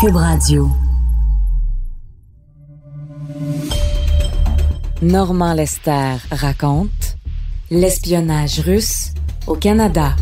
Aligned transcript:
Cube 0.00 0.14
Radio. 0.14 0.70
Normand 5.02 5.54
Lester 5.54 6.18
raconte 6.30 7.16
l'espionnage 7.68 8.60
russe 8.60 9.12
au 9.48 9.54
Canada. 9.56 10.14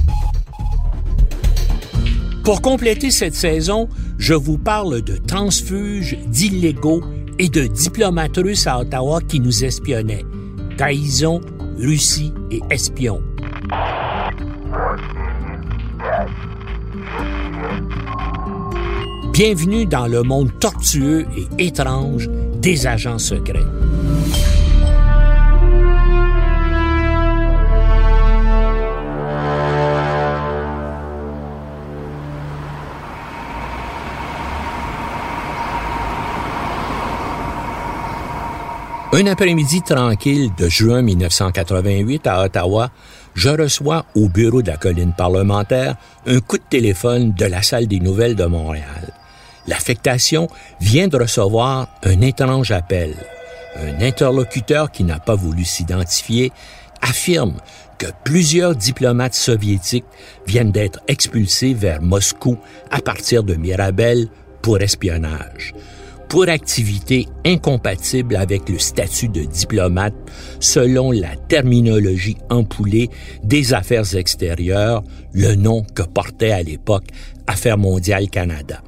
Pour 2.42 2.62
compléter 2.62 3.10
cette 3.10 3.34
saison, 3.34 3.90
je 4.16 4.32
vous 4.32 4.56
parle 4.56 5.02
de 5.02 5.18
transfuges, 5.18 6.16
d'illégaux 6.26 7.02
et 7.38 7.50
de 7.50 7.66
diplomates 7.66 8.38
russes 8.38 8.66
à 8.66 8.80
Ottawa 8.80 9.20
qui 9.20 9.40
nous 9.40 9.62
espionnaient. 9.62 10.24
Trahison, 10.78 11.42
Russie 11.76 12.32
et 12.50 12.62
espions. 12.70 13.22
Bienvenue 19.38 19.84
dans 19.84 20.06
le 20.06 20.22
monde 20.22 20.50
tortueux 20.58 21.26
et 21.58 21.66
étrange 21.66 22.30
des 22.54 22.86
agents 22.86 23.18
secrets. 23.18 23.66
Un 39.12 39.26
après-midi 39.26 39.82
tranquille 39.82 40.50
de 40.56 40.70
juin 40.70 41.02
1988 41.02 42.26
à 42.26 42.42
Ottawa, 42.42 42.90
je 43.34 43.50
reçois 43.50 44.06
au 44.14 44.30
bureau 44.30 44.62
de 44.62 44.70
la 44.70 44.78
colline 44.78 45.12
parlementaire 45.12 45.96
un 46.26 46.40
coup 46.40 46.56
de 46.56 46.62
téléphone 46.70 47.34
de 47.34 47.44
la 47.44 47.60
salle 47.60 47.86
des 47.86 48.00
nouvelles 48.00 48.34
de 48.34 48.46
Montréal. 48.46 49.12
L'affectation 49.66 50.48
vient 50.80 51.08
de 51.08 51.16
recevoir 51.16 51.88
un 52.04 52.20
étrange 52.20 52.70
appel. 52.70 53.14
Un 53.76 54.00
interlocuteur 54.00 54.90
qui 54.90 55.04
n'a 55.04 55.18
pas 55.18 55.34
voulu 55.34 55.64
s'identifier 55.64 56.52
affirme 57.02 57.56
que 57.98 58.06
plusieurs 58.24 58.74
diplomates 58.74 59.34
soviétiques 59.34 60.04
viennent 60.46 60.72
d'être 60.72 61.00
expulsés 61.08 61.74
vers 61.74 62.00
Moscou 62.00 62.56
à 62.90 63.00
partir 63.00 63.42
de 63.42 63.54
Mirabel 63.54 64.28
pour 64.62 64.80
espionnage 64.80 65.74
pour 66.28 66.48
activité 66.48 67.28
incompatible 67.44 68.36
avec 68.36 68.68
le 68.68 68.78
statut 68.78 69.28
de 69.28 69.42
diplomate 69.42 70.14
selon 70.60 71.12
la 71.12 71.36
terminologie 71.36 72.36
empoulée 72.50 73.10
des 73.42 73.74
affaires 73.74 74.16
extérieures, 74.16 75.02
le 75.32 75.54
nom 75.54 75.84
que 75.94 76.02
portait 76.02 76.50
à 76.50 76.62
l'époque 76.62 77.04
Affaires 77.46 77.78
mondiales 77.78 78.28
Canada. 78.28 78.82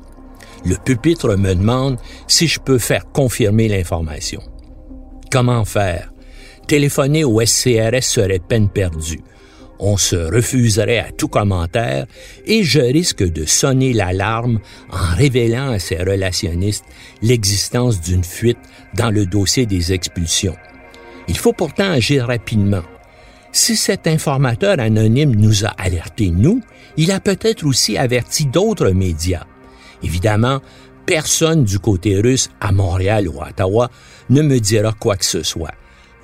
Le 0.64 0.77
pupitre 0.77 1.37
me 1.37 1.55
demande 1.55 1.98
si 2.27 2.48
je 2.48 2.61
peux 2.61 2.78
faire 2.78 3.11
confirmer 3.12 3.69
l'information. 3.69 4.42
Comment 5.31 5.65
faire? 5.65 6.12
Téléphoner 6.67 7.25
au 7.25 7.41
SCRS 7.45 8.03
serait 8.03 8.41
peine 8.41 8.69
perdue 8.69 9.23
on 9.81 9.97
se 9.97 10.17
refuserait 10.17 10.98
à 10.98 11.12
tout 11.12 11.28
commentaire 11.28 12.06
et 12.47 12.62
je 12.62 12.81
risque 12.81 13.23
de 13.23 13.45
sonner 13.45 13.92
l'alarme 13.92 14.61
en 14.91 15.15
révélant 15.17 15.70
à 15.70 15.78
ces 15.78 15.98
relationnistes 15.98 16.84
l'existence 17.22 18.00
d'une 18.00 18.25
fuite 18.25 18.59
dans 18.95 19.11
le 19.11 19.27
dossier 19.27 19.67
des 19.67 19.93
expulsions. 19.93 20.56
Il 21.28 21.37
faut 21.37 21.53
pourtant 21.53 21.91
agir 21.91 22.27
rapidement. 22.27 22.83
Si 23.53 23.77
cet 23.77 24.06
informateur 24.06 24.78
anonyme 24.78 25.34
nous 25.34 25.65
a 25.65 25.69
alertés, 25.78 26.31
nous, 26.31 26.61
il 26.97 27.12
a 27.12 27.20
peut-être 27.20 27.65
aussi 27.65 27.97
averti 27.97 28.47
d'autres 28.47 28.91
médias. 28.91 29.45
Évidemment, 30.02 30.60
personne 31.06 31.64
du 31.64 31.78
côté 31.78 32.20
russe 32.20 32.50
à 32.60 32.72
Montréal 32.72 33.28
ou 33.28 33.41
à 33.42 33.48
Ottawa 33.48 33.91
ne 34.30 34.42
me 34.42 34.58
dira 34.60 34.92
quoi 34.92 35.16
que 35.16 35.24
ce 35.24 35.42
soit. 35.42 35.74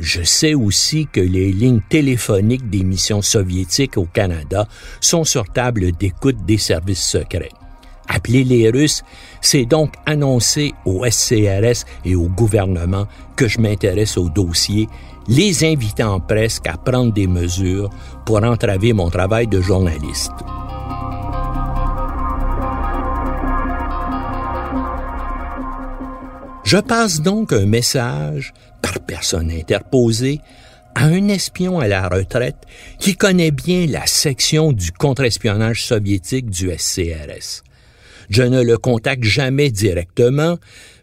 Je 0.00 0.22
sais 0.22 0.54
aussi 0.54 1.06
que 1.10 1.20
les 1.20 1.52
lignes 1.52 1.80
téléphoniques 1.88 2.68
des 2.68 2.82
missions 2.82 3.22
soviétiques 3.22 3.96
au 3.96 4.06
Canada 4.06 4.66
sont 5.00 5.24
sur 5.24 5.44
table 5.44 5.92
d'écoute 5.92 6.44
des 6.44 6.58
services 6.58 7.04
secrets. 7.04 7.52
Appeler 8.08 8.44
les 8.44 8.68
Russes, 8.70 9.02
c'est 9.40 9.64
donc 9.64 9.94
annoncer 10.04 10.74
au 10.84 11.06
SCRS 11.08 11.86
et 12.04 12.14
au 12.14 12.28
gouvernement 12.28 13.06
que 13.36 13.48
je 13.48 13.60
m'intéresse 13.60 14.18
au 14.18 14.28
dossier, 14.28 14.88
les 15.28 15.64
invitant 15.64 16.20
presque 16.20 16.66
à 16.66 16.76
prendre 16.76 17.12
des 17.12 17.26
mesures 17.26 17.88
pour 18.26 18.44
entraver 18.44 18.92
mon 18.92 19.08
travail 19.08 19.46
de 19.46 19.60
journaliste. 19.60 20.32
Je 26.64 26.78
passe 26.78 27.20
donc 27.20 27.52
un 27.52 27.66
message 27.66 28.54
par 28.80 28.98
personne 29.00 29.50
interposée 29.50 30.40
à 30.94 31.04
un 31.04 31.28
espion 31.28 31.78
à 31.78 31.88
la 31.88 32.08
retraite 32.08 32.56
qui 32.98 33.16
connaît 33.16 33.50
bien 33.50 33.86
la 33.86 34.06
section 34.06 34.72
du 34.72 34.90
contre-espionnage 34.90 35.84
soviétique 35.84 36.48
du 36.48 36.70
SCRS. 36.74 37.62
Je 38.30 38.42
ne 38.42 38.62
le 38.62 38.78
contacte 38.78 39.24
jamais 39.24 39.70
directement, 39.70 40.56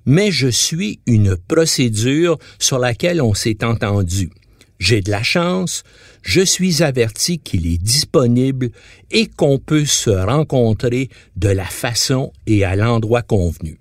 mais 0.07 0.31
je 0.31 0.47
suis 0.47 0.99
une 1.05 1.37
procédure 1.37 2.39
sur 2.57 2.79
laquelle 2.79 3.21
on 3.21 3.35
s'est 3.35 3.63
entendu. 3.63 4.31
J'ai 4.79 5.01
de 5.01 5.11
la 5.11 5.21
chance, 5.21 5.83
je 6.23 6.41
suis 6.41 6.81
averti 6.81 7.37
qu'il 7.37 7.71
est 7.71 7.77
disponible 7.77 8.71
et 9.11 9.27
qu'on 9.27 9.59
peut 9.59 9.85
se 9.85 10.09
rencontrer 10.09 11.09
de 11.35 11.49
la 11.49 11.65
façon 11.65 12.33
et 12.47 12.65
à 12.65 12.75
l'endroit 12.75 13.21
convenu. 13.21 13.77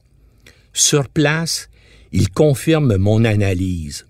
Sur 0.75 1.09
place, 1.09 1.70
il 2.13 2.31
confirme 2.31 2.97
mon 2.97 3.25
analyse. 3.25 4.07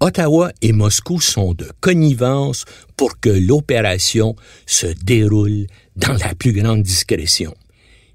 Ottawa 0.00 0.52
et 0.60 0.72
Moscou 0.72 1.20
sont 1.20 1.54
de 1.54 1.68
connivence 1.80 2.64
pour 2.96 3.18
que 3.18 3.30
l'opération 3.30 4.36
se 4.66 4.86
déroule 5.04 5.66
dans 5.96 6.12
la 6.12 6.34
plus 6.34 6.52
grande 6.52 6.82
discrétion. 6.82 7.54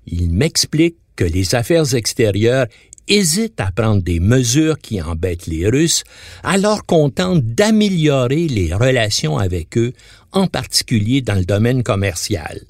Il 0.06 0.32
m'explique 0.32 0.98
que 1.16 1.24
les 1.24 1.56
affaires 1.56 1.96
extérieures 1.96 2.68
hésitent 3.08 3.60
à 3.60 3.72
prendre 3.72 4.02
des 4.02 4.20
mesures 4.20 4.78
qui 4.78 5.02
embêtent 5.02 5.48
les 5.48 5.68
Russes, 5.68 6.04
alors 6.44 6.86
qu'on 6.86 7.10
tente 7.10 7.44
d'améliorer 7.44 8.48
les 8.48 8.74
relations 8.74 9.38
avec 9.38 9.78
eux, 9.78 9.94
en 10.32 10.48
particulier 10.48 11.22
dans 11.22 11.36
le 11.36 11.46
domaine 11.46 11.84
commercial. 11.84 12.62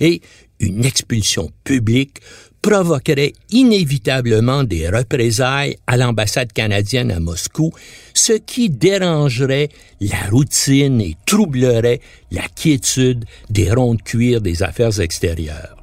Et 0.00 0.20
une 0.60 0.84
expulsion 0.84 1.50
publique 1.64 2.20
provoquerait 2.62 3.32
inévitablement 3.50 4.64
des 4.64 4.88
représailles 4.88 5.76
à 5.86 5.96
l'ambassade 5.96 6.52
canadienne 6.52 7.10
à 7.10 7.20
Moscou, 7.20 7.72
ce 8.14 8.32
qui 8.32 8.68
dérangerait 8.70 9.68
la 10.00 10.28
routine 10.30 11.00
et 11.00 11.16
troublerait 11.26 12.00
la 12.30 12.42
quiétude 12.54 13.24
des 13.50 13.72
ronds 13.72 13.94
de 13.94 14.02
cuir 14.02 14.40
des 14.40 14.62
affaires 14.62 15.00
extérieures. 15.00 15.76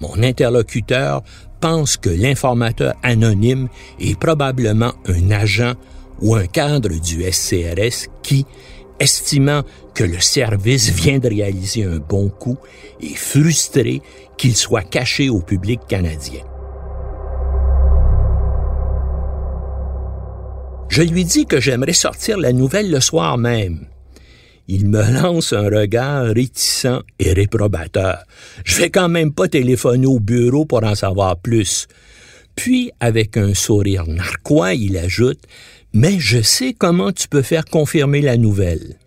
Mon 0.00 0.22
interlocuteur 0.22 1.22
pense 1.60 1.96
que 1.96 2.10
l'informateur 2.10 2.94
anonyme 3.02 3.68
est 3.98 4.18
probablement 4.18 4.92
un 5.06 5.30
agent 5.30 5.74
ou 6.20 6.34
un 6.34 6.46
cadre 6.46 6.90
du 7.00 7.22
SCRS 7.30 8.08
qui, 8.22 8.46
estimant 9.00 9.62
que 9.94 10.04
le 10.04 10.20
service 10.20 10.90
vient 10.90 11.18
de 11.18 11.28
réaliser 11.28 11.84
un 11.84 11.98
bon 11.98 12.28
coup, 12.28 12.58
est 13.00 13.14
frustré 13.14 14.02
qu'il 14.36 14.56
soit 14.56 14.82
caché 14.82 15.28
au 15.28 15.40
public 15.40 15.80
canadien. 15.88 16.42
Je 20.88 21.02
lui 21.02 21.24
dis 21.24 21.46
que 21.46 21.60
j'aimerais 21.60 21.92
sortir 21.92 22.38
la 22.38 22.52
nouvelle 22.52 22.90
le 22.90 23.00
soir 23.00 23.36
même. 23.36 23.86
Il 24.68 24.88
me 24.88 25.02
lance 25.22 25.52
un 25.52 25.68
regard 25.68 26.26
réticent 26.26 27.02
et 27.18 27.32
réprobateur. 27.32 28.18
Je 28.64 28.78
vais 28.78 28.90
quand 28.90 29.08
même 29.08 29.32
pas 29.32 29.48
téléphoner 29.48 30.06
au 30.06 30.20
bureau 30.20 30.64
pour 30.64 30.84
en 30.84 30.94
savoir 30.94 31.36
plus. 31.36 31.86
Puis, 32.54 32.92
avec 33.00 33.36
un 33.36 33.52
sourire 33.52 34.06
narquois, 34.06 34.74
il 34.74 34.96
ajoute 34.96 35.40
Mais 35.94 36.18
je 36.18 36.42
sais 36.42 36.74
comment 36.74 37.12
tu 37.12 37.28
peux 37.28 37.42
faire 37.42 37.64
confirmer 37.64 38.20
la 38.20 38.36
nouvelle. 38.36 38.98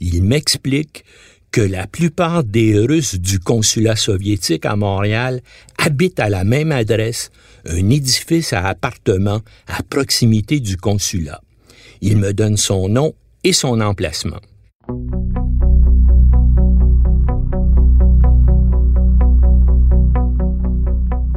Il 0.00 0.24
m'explique 0.24 1.04
que 1.52 1.60
la 1.60 1.86
plupart 1.86 2.42
des 2.42 2.76
Russes 2.76 3.14
du 3.14 3.38
consulat 3.38 3.94
soviétique 3.94 4.66
à 4.66 4.74
Montréal 4.74 5.40
habitent 5.78 6.18
à 6.18 6.28
la 6.28 6.42
même 6.42 6.72
adresse, 6.72 7.30
un 7.64 7.90
édifice 7.90 8.52
à 8.52 8.66
appartements 8.66 9.40
à 9.68 9.84
proximité 9.84 10.58
du 10.58 10.76
consulat. 10.76 11.40
Il 12.00 12.16
me 12.16 12.32
donne 12.32 12.56
son 12.56 12.88
nom 12.88 13.14
et 13.44 13.52
son 13.52 13.80
emplacement. 13.80 14.40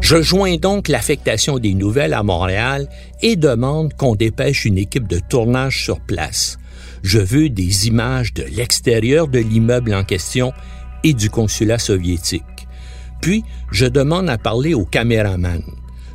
Je 0.02 0.22
joins 0.22 0.58
donc 0.58 0.88
l'affectation 0.88 1.60
des 1.60 1.74
nouvelles 1.74 2.14
à 2.14 2.24
Montréal 2.24 2.88
et 3.22 3.36
demande 3.36 3.94
qu'on 3.94 4.16
dépêche 4.16 4.66
une 4.66 4.78
équipe 4.78 5.08
de 5.08 5.20
tournage 5.20 5.84
sur 5.84 6.00
place. 6.00 6.58
Je 7.04 7.20
veux 7.20 7.50
des 7.50 7.88
images 7.88 8.34
de 8.34 8.44
l'extérieur 8.44 9.28
de 9.28 9.40
l'immeuble 9.40 9.94
en 9.94 10.04
question 10.04 10.52
et 11.04 11.14
du 11.14 11.30
consulat 11.30 11.80
soviétique. 11.80 12.44
Puis, 13.22 13.44
je 13.72 13.86
demande 13.86 14.30
à 14.30 14.38
parler 14.38 14.74
au 14.74 14.86
caméraman. 14.86 15.62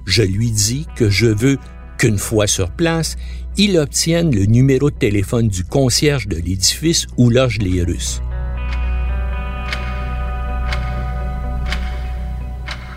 je 0.07 0.23
lui 0.23 0.51
dis 0.51 0.87
que 0.97 1.09
je 1.09 1.27
veux 1.27 1.59
qu'une 1.99 2.19
fois 2.19 2.47
sur 2.47 2.71
place, 2.71 3.17
il 3.57 3.79
obtienne 3.79 4.35
le 4.35 4.47
numéro 4.47 4.91
de 4.91 4.97
téléphone 4.97 5.49
du 5.49 5.65
concierge 5.65 6.27
de 6.27 6.37
l'édifice 6.37 7.07
où 7.17 7.31
logent 7.31 7.59
les 7.59 7.83
Russes. 7.83 8.21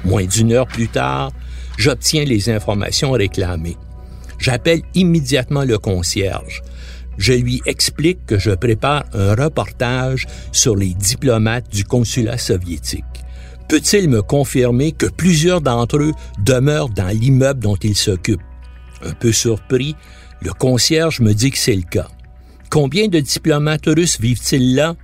Moins 0.07 0.25
d'une 0.25 0.53
heure 0.53 0.67
plus 0.67 0.87
tard, 0.87 1.31
j'obtiens 1.77 2.23
les 2.23 2.49
informations 2.49 3.11
réclamées. 3.11 3.75
J'appelle 4.39 4.81
immédiatement 4.95 5.65
le 5.65 5.77
concierge. 5.77 6.61
Je 7.17 7.33
lui 7.33 7.61
explique 7.65 8.25
que 8.25 8.39
je 8.39 8.51
prépare 8.51 9.03
un 9.13 9.35
reportage 9.35 10.25
sur 10.53 10.77
les 10.77 10.93
diplomates 10.93 11.69
du 11.69 11.83
consulat 11.83 12.37
soviétique. 12.37 13.03
Peut-il 13.67 14.07
me 14.07 14.21
confirmer 14.21 14.93
que 14.93 15.07
plusieurs 15.07 15.59
d'entre 15.59 15.97
eux 15.97 16.13
demeurent 16.39 16.89
dans 16.89 17.09
l'immeuble 17.09 17.59
dont 17.59 17.75
ils 17.75 17.97
s'occupent? 17.97 18.39
Un 19.03 19.11
peu 19.11 19.33
surpris, 19.33 19.95
le 20.41 20.53
concierge 20.53 21.19
me 21.19 21.33
dit 21.33 21.51
que 21.51 21.57
c'est 21.57 21.75
le 21.75 21.81
cas. 21.81 22.07
Combien 22.69 23.09
de 23.09 23.19
diplomates 23.19 23.87
russes 23.87 24.21
vivent-ils 24.21 24.75
là? 24.75 24.95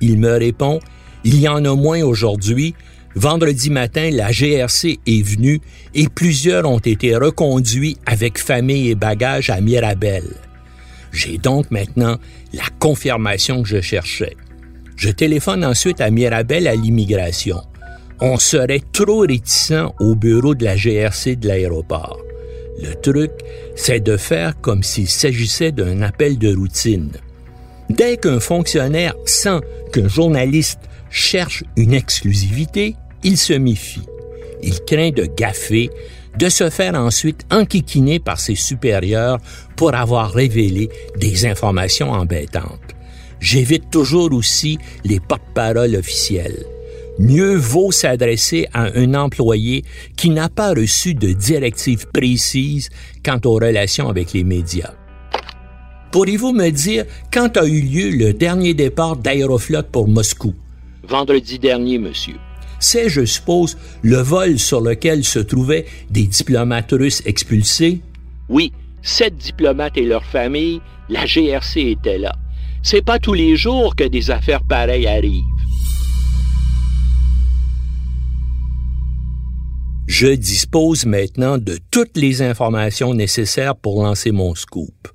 Il 0.00 0.18
me 0.18 0.36
répond, 0.36 0.80
il 1.22 1.38
y 1.38 1.46
en 1.46 1.64
a 1.64 1.74
moins 1.76 2.02
aujourd'hui. 2.02 2.74
Vendredi 3.16 3.70
matin, 3.70 4.10
la 4.10 4.32
GRC 4.32 4.98
est 5.06 5.22
venue 5.22 5.60
et 5.94 6.08
plusieurs 6.08 6.68
ont 6.68 6.80
été 6.80 7.14
reconduits 7.14 7.96
avec 8.06 8.38
famille 8.38 8.90
et 8.90 8.96
bagages 8.96 9.50
à 9.50 9.60
Mirabel. 9.60 10.24
J'ai 11.12 11.38
donc 11.38 11.70
maintenant 11.70 12.18
la 12.52 12.64
confirmation 12.80 13.62
que 13.62 13.68
je 13.68 13.80
cherchais. 13.80 14.36
Je 14.96 15.10
téléphone 15.10 15.64
ensuite 15.64 16.00
à 16.00 16.10
Mirabel 16.10 16.66
à 16.66 16.74
l'immigration. 16.74 17.60
On 18.20 18.36
serait 18.38 18.82
trop 18.92 19.20
réticent 19.20 19.92
au 20.00 20.16
bureau 20.16 20.54
de 20.54 20.64
la 20.64 20.76
GRC 20.76 21.36
de 21.36 21.48
l'aéroport. 21.48 22.18
Le 22.82 22.94
truc, 22.94 23.30
c'est 23.76 24.00
de 24.00 24.16
faire 24.16 24.60
comme 24.60 24.82
s'il 24.82 25.08
s'agissait 25.08 25.72
d'un 25.72 26.02
appel 26.02 26.36
de 26.38 26.54
routine. 26.54 27.12
Dès 27.90 28.16
qu'un 28.16 28.40
fonctionnaire 28.40 29.14
sent 29.24 29.60
qu'un 29.92 30.08
journaliste 30.08 30.80
cherche 31.10 31.62
une 31.76 31.94
exclusivité, 31.94 32.96
il 33.24 33.36
se 33.36 33.54
méfie. 33.54 34.06
Il 34.62 34.80
craint 34.80 35.10
de 35.10 35.24
gaffer, 35.24 35.90
de 36.38 36.48
se 36.48 36.70
faire 36.70 36.94
ensuite 36.94 37.44
enquiquiner 37.50 38.18
par 38.18 38.38
ses 38.38 38.54
supérieurs 38.54 39.38
pour 39.76 39.94
avoir 39.94 40.32
révélé 40.32 40.88
des 41.16 41.46
informations 41.46 42.12
embêtantes. 42.12 42.94
J'évite 43.40 43.90
toujours 43.90 44.32
aussi 44.32 44.78
les 45.04 45.20
porte-paroles 45.20 45.96
officiels 45.96 46.64
mieux 47.18 47.54
vaut 47.56 47.92
s'adresser 47.92 48.66
à 48.72 48.88
un 48.96 49.14
employé 49.14 49.84
qui 50.16 50.30
n'a 50.30 50.48
pas 50.48 50.70
reçu 50.70 51.14
de 51.14 51.32
directives 51.32 52.06
précises 52.08 52.88
quant 53.24 53.40
aux 53.44 53.54
relations 53.54 54.08
avec 54.08 54.32
les 54.32 54.44
médias. 54.44 54.94
Pourriez-vous 56.10 56.52
me 56.52 56.70
dire 56.70 57.04
quand 57.32 57.56
a 57.56 57.66
eu 57.66 57.80
lieu 57.80 58.10
le 58.10 58.32
dernier 58.32 58.74
départ 58.74 59.16
d'Aeroflot 59.16 59.82
pour 59.90 60.08
Moscou? 60.08 60.54
Vendredi 61.08 61.58
dernier, 61.58 61.98
monsieur. 61.98 62.36
C'est, 62.80 63.08
je 63.08 63.24
suppose, 63.24 63.76
le 64.02 64.18
vol 64.18 64.58
sur 64.58 64.80
lequel 64.80 65.24
se 65.24 65.38
trouvaient 65.38 65.86
des 66.10 66.26
diplomates 66.26 66.92
russes 66.92 67.22
expulsés? 67.26 68.00
Oui, 68.48 68.72
sept 69.02 69.36
diplomates 69.36 69.96
et 69.96 70.04
leurs 70.04 70.24
familles, 70.24 70.80
la 71.08 71.24
GRC 71.26 71.80
était 71.80 72.18
là. 72.18 72.34
C'est 72.82 73.04
pas 73.04 73.18
tous 73.18 73.34
les 73.34 73.56
jours 73.56 73.96
que 73.96 74.04
des 74.04 74.30
affaires 74.30 74.62
pareilles 74.62 75.06
arrivent. 75.06 75.42
Je 80.06 80.28
dispose 80.28 81.06
maintenant 81.06 81.56
de 81.56 81.78
toutes 81.90 82.16
les 82.16 82.42
informations 82.42 83.14
nécessaires 83.14 83.74
pour 83.74 84.02
lancer 84.02 84.32
mon 84.32 84.54
scoop. 84.54 85.08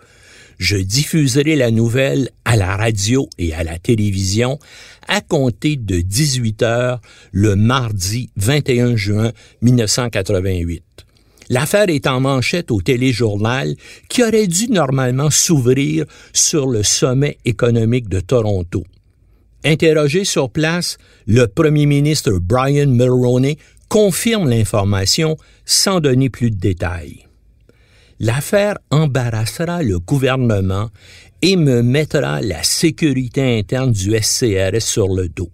Je 0.59 0.75
diffuserai 0.75 1.55
la 1.55 1.71
nouvelle 1.71 2.29
à 2.43 2.57
la 2.57 2.75
radio 2.75 3.29
et 3.37 3.53
à 3.53 3.63
la 3.63 3.79
télévision 3.79 4.59
à 5.07 5.21
compter 5.21 5.77
de 5.77 6.01
18 6.01 6.63
heures 6.63 7.01
le 7.31 7.55
mardi 7.55 8.29
21 8.35 8.97
juin 8.97 9.31
1988. 9.61 10.83
L'affaire 11.47 11.87
est 11.87 12.07
en 12.07 12.19
manchette 12.19 12.71
au 12.71 12.81
téléjournal 12.81 13.73
qui 14.09 14.21
aurait 14.21 14.47
dû 14.47 14.67
normalement 14.67 15.29
s'ouvrir 15.29 16.05
sur 16.33 16.67
le 16.67 16.83
sommet 16.83 17.37
économique 17.45 18.09
de 18.09 18.19
Toronto. 18.19 18.83
Interrogé 19.63 20.25
sur 20.25 20.49
place, 20.49 20.97
le 21.25 21.47
premier 21.47 21.85
ministre 21.85 22.33
Brian 22.33 22.87
Mulroney 22.87 23.57
confirme 23.87 24.49
l'information 24.49 25.37
sans 25.65 26.01
donner 26.01 26.29
plus 26.29 26.51
de 26.51 26.59
détails. 26.59 27.28
L'affaire 28.19 28.77
embarrassera 28.91 29.81
le 29.81 29.97
gouvernement 29.99 30.89
et 31.41 31.55
me 31.55 31.81
mettra 31.81 32.41
la 32.41 32.63
sécurité 32.63 33.57
interne 33.57 33.93
du 33.93 34.17
SCRS 34.21 34.81
sur 34.81 35.07
le 35.07 35.29
dos. 35.29 35.51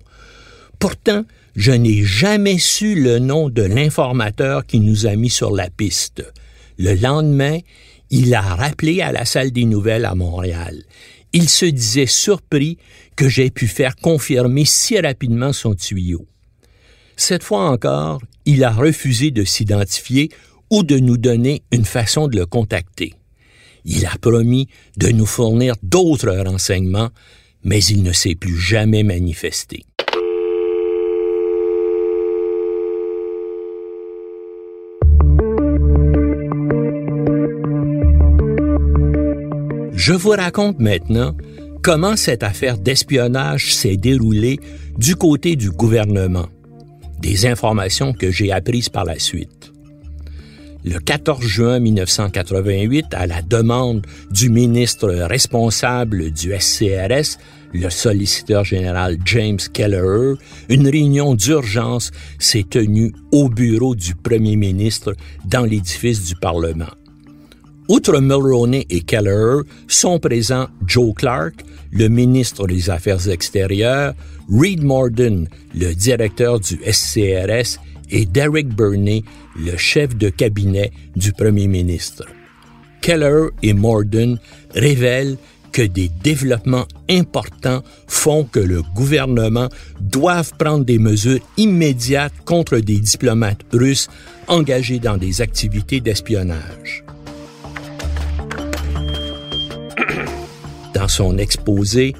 Pourtant, 0.80 1.26
je 1.56 1.72
n'ai 1.72 2.04
jamais 2.04 2.58
su 2.58 2.96
le 2.96 3.20
nom 3.20 3.50
de 3.50 3.62
l'informateur 3.62 4.66
qui 4.66 4.80
nous 4.80 5.06
a 5.06 5.16
mis 5.16 5.30
sur 5.30 5.56
la 5.56 5.70
piste. 5.70 6.24
Le 6.78 6.96
lendemain, 6.96 7.60
il 8.10 8.34
a 8.34 8.42
rappelé 8.42 9.02
à 9.02 9.12
la 9.12 9.26
salle 9.26 9.52
des 9.52 9.66
nouvelles 9.66 10.06
à 10.06 10.16
Montréal. 10.16 10.84
Il 11.34 11.50
se 11.50 11.66
disait 11.66 12.08
surpris 12.08 12.78
que 13.16 13.30
j'ai 13.30 13.52
pu 13.52 13.68
faire 13.68 13.96
confirmer 13.96 14.66
si 14.66 15.00
rapidement 15.00 15.54
son 15.54 15.76
tuyau. 15.76 16.26
Cette 17.16 17.44
fois 17.44 17.70
encore, 17.70 18.22
il 18.46 18.64
a 18.64 18.72
refusé 18.72 19.32
de 19.32 19.44
s'identifier 19.44 20.30
ou 20.70 20.84
de 20.84 20.98
nous 20.98 21.18
donner 21.18 21.64
une 21.72 21.86
façon 21.86 22.28
de 22.28 22.38
le 22.38 22.46
contacter. 22.46 23.14
Il 23.86 24.06
a 24.06 24.18
promis 24.20 24.68
de 24.98 25.10
nous 25.10 25.26
fournir 25.26 25.76
d'autres 25.84 26.36
renseignements, 26.36 27.10
mais 27.64 27.84
il 27.84 28.04
ne 28.04 28.12
s'est 28.12 28.36
plus 28.36 28.58
jamais 28.58 29.04
manifesté. 29.04 29.86
Je 39.94 40.14
vous 40.14 40.32
raconte 40.32 40.80
maintenant 40.80 41.36
comment 41.82 42.16
cette 42.16 42.44
affaire 42.44 42.78
d'espionnage 42.78 43.74
s'est 43.74 43.98
déroulée 43.98 44.60
du 44.98 45.16
côté 45.16 45.56
du 45.56 45.72
gouvernement 45.72 46.48
des 47.20 47.48
informations 47.48 48.14
que 48.14 48.30
j'ai 48.30 48.52
apprises 48.52 48.90
par 48.90 49.06
la 49.06 49.18
suite. 49.18 49.65
Le 50.88 51.00
14 51.00 51.42
juin 51.42 51.80
1988, 51.80 53.08
à 53.14 53.26
la 53.26 53.42
demande 53.42 54.06
du 54.30 54.52
ministre 54.52 55.10
responsable 55.10 56.30
du 56.30 56.54
SCRS, 56.56 57.40
le 57.74 57.90
solliciteur 57.90 58.64
général 58.64 59.18
James 59.26 59.58
Kelleher, 59.74 60.36
une 60.70 60.88
réunion 60.88 61.34
d'urgence 61.34 62.12
s'est 62.38 62.68
tenue 62.70 63.12
au 63.32 63.50
bureau 63.50 63.96
du 63.96 64.14
premier 64.14 64.56
ministre 64.58 65.16
dans 65.44 65.66
l'édifice 65.66 66.24
du 66.24 66.36
Parlement. 66.36 66.94
Outre 67.90 68.20
Mulroney 68.20 68.86
et 68.92 69.02
Kelleher, 69.02 69.62
sont 69.88 70.20
présents 70.20 70.68
Joe 70.86 71.16
Clark, 71.16 71.66
le 71.92 72.10
ministre 72.10 72.68
des 72.68 72.92
Affaires 72.92 73.28
extérieures, 73.28 74.14
Reed 74.52 74.84
Morden, 74.84 75.50
le 75.74 75.96
directeur 75.96 76.60
du 76.60 76.80
SCRS, 76.86 77.80
et 78.12 78.26
Derek 78.26 78.68
Burney, 78.68 79.24
le 79.56 79.78
chef 79.78 80.16
de 80.16 80.30
cabinet 80.30 80.92
du 81.16 81.32
premier 81.32 81.68
ministre. 81.68 82.26
Keller 83.02 83.50
et 83.62 83.74
Morden 83.74 84.40
révèlent 84.74 85.38
que 85.72 85.82
des 85.82 86.10
développements 86.24 86.88
importants 87.10 87.84
font 88.08 88.46
que 88.46 88.62
le 88.62 88.82
gouvernement 88.96 89.68
doive 90.00 90.54
prendre 90.58 90.86
des 90.86 90.98
mesures 90.98 91.42
immédiates 91.58 92.34
contre 92.46 92.78
des 92.78 92.98
diplomates 92.98 93.62
russes 93.74 94.08
engagés 94.48 95.00
dans 95.00 95.18
des 95.18 95.42
activités 95.42 96.00
d'espionnage. 96.00 97.04
Dans 100.94 101.10
son 101.10 101.38
exposé, 101.38 102.16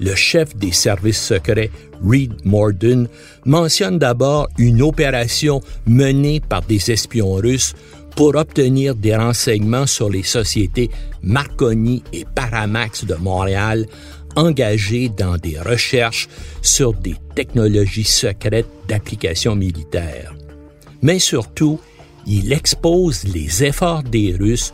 le 0.00 0.14
chef 0.14 0.56
des 0.56 0.72
services 0.72 1.20
secrets, 1.20 1.70
Reed 2.02 2.34
Morden, 2.44 3.06
mentionne 3.44 3.98
d'abord 3.98 4.48
une 4.58 4.82
opération 4.82 5.60
menée 5.86 6.40
par 6.40 6.62
des 6.62 6.90
espions 6.90 7.34
russes 7.34 7.74
pour 8.16 8.34
obtenir 8.34 8.94
des 8.94 9.14
renseignements 9.14 9.86
sur 9.86 10.08
les 10.10 10.22
sociétés 10.22 10.90
Marconi 11.22 12.02
et 12.12 12.24
Paramax 12.34 13.04
de 13.04 13.14
Montréal 13.14 13.86
engagées 14.36 15.08
dans 15.08 15.36
des 15.36 15.58
recherches 15.58 16.28
sur 16.62 16.94
des 16.94 17.16
technologies 17.34 18.04
secrètes 18.04 18.68
d'application 18.88 19.54
militaire. 19.54 20.34
Mais 21.02 21.18
surtout, 21.18 21.80
il 22.26 22.52
expose 22.52 23.24
les 23.24 23.64
efforts 23.64 24.02
des 24.02 24.36
Russes 24.38 24.72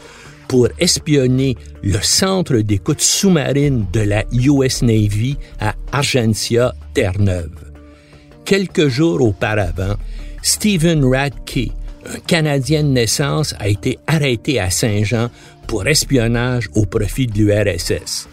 pour 0.49 0.69
espionner 0.79 1.57
le 1.83 2.01
centre 2.01 2.57
d'écoute 2.59 3.01
sous-marine 3.01 3.87
de 3.93 4.01
la 4.01 4.25
US 4.33 4.83
Navy 4.83 5.37
à 5.61 5.75
Argentia, 5.93 6.75
Terre-Neuve. 6.95 7.73
Quelques 8.45 8.89
jours 8.89 9.21
auparavant, 9.23 9.97
Stephen 10.43 11.05
Radke, 11.05 11.73
un 12.07 12.19
Canadien 12.27 12.85
de 12.85 12.89
naissance 12.89 13.55
a 13.59 13.69
été 13.69 13.99
arrêté 14.07 14.61
à 14.61 14.71
Saint-Jean 14.71 15.29
pour 15.67 15.87
espionnage 15.89 16.69
au 16.75 16.87
profit 16.87 17.27
de 17.27 17.39
l'URSS. 17.39 18.29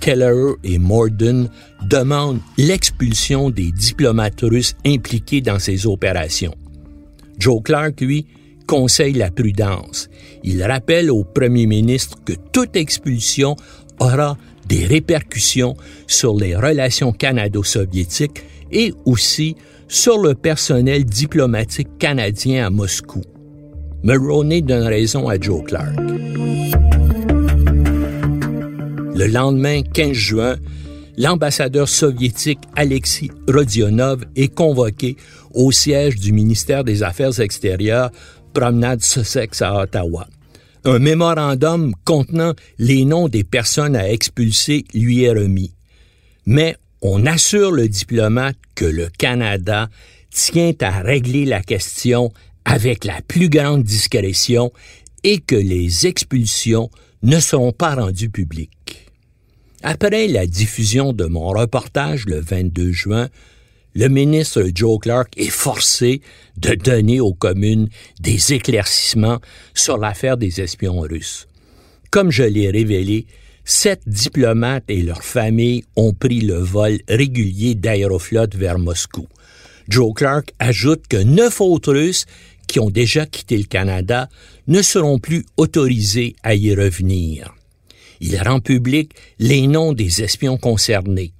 Keller 0.00 0.52
et 0.62 0.78
Morden 0.78 1.48
demandent 1.82 2.40
l'expulsion 2.58 3.50
des 3.50 3.72
diplomates 3.72 4.42
russes 4.42 4.74
impliqués 4.84 5.40
dans 5.40 5.58
ces 5.58 5.86
opérations. 5.86 6.54
Joe 7.38 7.62
Clark, 7.62 8.00
lui, 8.00 8.26
conseille 8.66 9.14
la 9.14 9.30
prudence. 9.30 10.08
Il 10.44 10.62
rappelle 10.62 11.10
au 11.10 11.24
premier 11.24 11.66
ministre 11.66 12.18
que 12.24 12.34
toute 12.52 12.76
expulsion 12.76 13.56
aura 13.98 14.36
des 14.68 14.84
répercussions 14.84 15.76
sur 16.06 16.36
les 16.36 16.56
relations 16.56 17.12
canado-soviétiques 17.12 18.42
et 18.72 18.92
aussi 19.04 19.56
sur 19.88 20.18
le 20.18 20.34
personnel 20.34 21.04
diplomatique 21.04 21.98
canadien 21.98 22.66
à 22.66 22.70
Moscou. 22.70 23.22
Mulroney 24.02 24.62
donne 24.62 24.86
raison 24.86 25.28
à 25.28 25.38
Joe 25.40 25.64
Clark. 25.64 25.96
Le 29.14 29.26
lendemain, 29.26 29.80
15 29.82 30.12
juin, 30.12 30.56
l'ambassadeur 31.16 31.88
soviétique 31.88 32.58
Alexis 32.74 33.30
Rodionov 33.48 34.24
est 34.36 34.54
convoqué 34.54 35.16
au 35.54 35.72
siège 35.72 36.16
du 36.16 36.32
ministère 36.32 36.84
des 36.84 37.02
Affaires 37.02 37.40
extérieures, 37.40 38.10
promenade 38.56 39.04
Sussex 39.04 39.60
à 39.60 39.82
Ottawa. 39.82 40.26
Un 40.84 40.98
mémorandum 40.98 41.94
contenant 42.04 42.54
les 42.78 43.04
noms 43.04 43.28
des 43.28 43.44
personnes 43.44 43.94
à 43.94 44.10
expulser 44.10 44.86
lui 44.94 45.24
est 45.24 45.30
remis. 45.30 45.74
Mais 46.46 46.76
on 47.02 47.26
assure 47.26 47.70
le 47.70 47.86
diplomate 47.86 48.56
que 48.74 48.86
le 48.86 49.10
Canada 49.18 49.90
tient 50.30 50.72
à 50.80 51.02
régler 51.02 51.44
la 51.44 51.60
question 51.60 52.32
avec 52.64 53.04
la 53.04 53.20
plus 53.28 53.50
grande 53.50 53.82
discrétion 53.82 54.72
et 55.22 55.38
que 55.38 55.56
les 55.56 56.06
expulsions 56.06 56.90
ne 57.22 57.38
seront 57.40 57.72
pas 57.72 57.94
rendues 57.94 58.30
publiques. 58.30 59.10
Après 59.82 60.28
la 60.28 60.46
diffusion 60.46 61.12
de 61.12 61.26
mon 61.26 61.48
reportage 61.48 62.24
le 62.24 62.40
22 62.40 62.90
juin, 62.92 63.28
le 63.96 64.08
ministre 64.08 64.62
Joe 64.74 64.98
Clark 65.00 65.32
est 65.38 65.48
forcé 65.48 66.20
de 66.58 66.74
donner 66.74 67.18
aux 67.18 67.32
communes 67.32 67.88
des 68.20 68.52
éclaircissements 68.52 69.40
sur 69.72 69.96
l'affaire 69.96 70.36
des 70.36 70.60
espions 70.60 71.00
russes. 71.00 71.48
Comme 72.10 72.30
je 72.30 72.42
l'ai 72.42 72.70
révélé, 72.70 73.24
sept 73.64 74.02
diplomates 74.06 74.84
et 74.88 75.00
leurs 75.00 75.24
familles 75.24 75.84
ont 75.96 76.12
pris 76.12 76.42
le 76.42 76.58
vol 76.58 76.98
régulier 77.08 77.74
d'Aéroflot 77.74 78.48
vers 78.54 78.78
Moscou. 78.78 79.26
Joe 79.88 80.12
Clark 80.14 80.52
ajoute 80.58 81.06
que 81.08 81.16
neuf 81.16 81.62
autres 81.62 81.94
Russes 81.94 82.26
qui 82.68 82.80
ont 82.80 82.90
déjà 82.90 83.24
quitté 83.24 83.56
le 83.56 83.64
Canada 83.64 84.28
ne 84.66 84.82
seront 84.82 85.18
plus 85.18 85.46
autorisés 85.56 86.36
à 86.42 86.54
y 86.54 86.74
revenir. 86.74 87.54
Il 88.20 88.36
rend 88.42 88.60
public 88.60 89.12
les 89.38 89.66
noms 89.66 89.94
des 89.94 90.22
espions 90.22 90.58
concernés. 90.58 91.32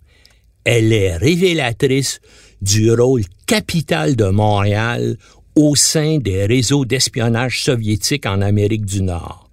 Elle 0.64 0.92
est 0.92 1.16
révélatrice 1.16 2.20
du 2.62 2.92
rôle 2.92 3.22
capital 3.46 4.16
de 4.16 4.26
Montréal 4.26 5.16
au 5.54 5.74
sein 5.74 6.18
des 6.18 6.46
réseaux 6.46 6.84
d'espionnage 6.84 7.62
soviétiques 7.62 8.26
en 8.26 8.42
Amérique 8.42 8.84
du 8.84 9.02
Nord. 9.02 9.48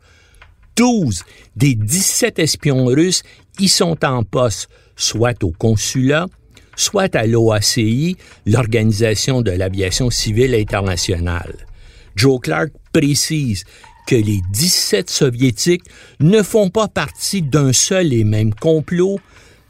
12 0.76 1.24
des 1.56 1.76
17 1.76 2.40
espions 2.40 2.86
russes 2.86 3.24
y 3.60 3.68
sont 3.68 4.04
en 4.04 4.24
poste, 4.24 4.70
soit 4.96 5.44
au 5.44 5.52
consulat, 5.52 6.28
soit 6.76 7.16
à 7.16 7.26
l'OACI, 7.26 8.18
l'Organisation 8.46 9.42
de 9.42 9.52
l'aviation 9.52 10.10
civile 10.10 10.56
internationale. 10.56 11.68
Joe 12.16 12.40
Clark 12.42 12.72
précise 12.92 13.64
que 14.08 14.16
les 14.16 14.42
17 14.52 15.10
soviétiques 15.10 15.86
ne 16.20 16.42
font 16.42 16.70
pas 16.70 16.88
partie 16.88 17.42
d'un 17.42 17.72
seul 17.72 18.14
et 18.14 18.24
même 18.24 18.54
complot, 18.54 19.20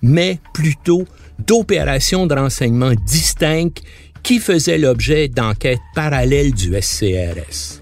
mais 0.01 0.39
plutôt 0.53 1.05
d'opérations 1.39 2.27
de 2.27 2.35
renseignement 2.35 2.93
distinctes 3.05 3.81
qui 4.21 4.39
faisaient 4.39 4.77
l'objet 4.77 5.27
d'enquêtes 5.27 5.81
parallèles 5.93 6.53
du 6.53 6.73
SCRS. 6.79 7.81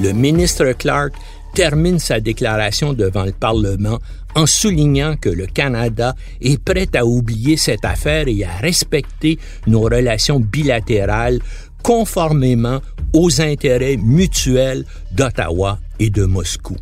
Le 0.00 0.12
ministre 0.12 0.72
Clark 0.72 1.14
termine 1.54 1.98
sa 1.98 2.20
déclaration 2.20 2.92
devant 2.92 3.24
le 3.24 3.32
Parlement 3.32 3.98
en 4.34 4.46
soulignant 4.46 5.16
que 5.16 5.28
le 5.28 5.46
Canada 5.46 6.14
est 6.40 6.62
prêt 6.62 6.88
à 6.94 7.04
oublier 7.04 7.56
cette 7.56 7.84
affaire 7.84 8.26
et 8.28 8.44
à 8.44 8.56
respecter 8.56 9.38
nos 9.66 9.82
relations 9.82 10.40
bilatérales 10.40 11.40
conformément 11.82 12.80
aux 13.12 13.40
intérêts 13.40 13.96
mutuels 13.96 14.84
d'Ottawa 15.12 15.78
et 15.98 16.10
de 16.10 16.24
Moscou. 16.24 16.76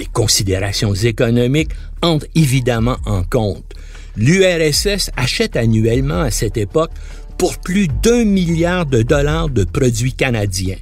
Des 0.00 0.06
considérations 0.06 0.94
économiques 0.94 1.72
entrent 2.00 2.26
évidemment 2.34 2.96
en 3.04 3.22
compte. 3.22 3.74
L'URSS 4.16 5.10
achète 5.14 5.56
annuellement 5.56 6.22
à 6.22 6.30
cette 6.30 6.56
époque 6.56 6.92
pour 7.36 7.58
plus 7.58 7.86
d'un 7.86 8.24
milliard 8.24 8.86
de 8.86 9.02
dollars 9.02 9.50
de 9.50 9.64
produits 9.64 10.14
canadiens. 10.14 10.78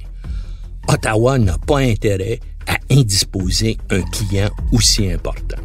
Ottawa 0.87 1.37
n'a 1.37 1.57
pas 1.57 1.79
intérêt 1.79 2.39
à 2.65 2.77
indisposer 2.89 3.77
un 3.89 4.03
client 4.03 4.51
aussi 4.71 5.11
important. 5.11 5.57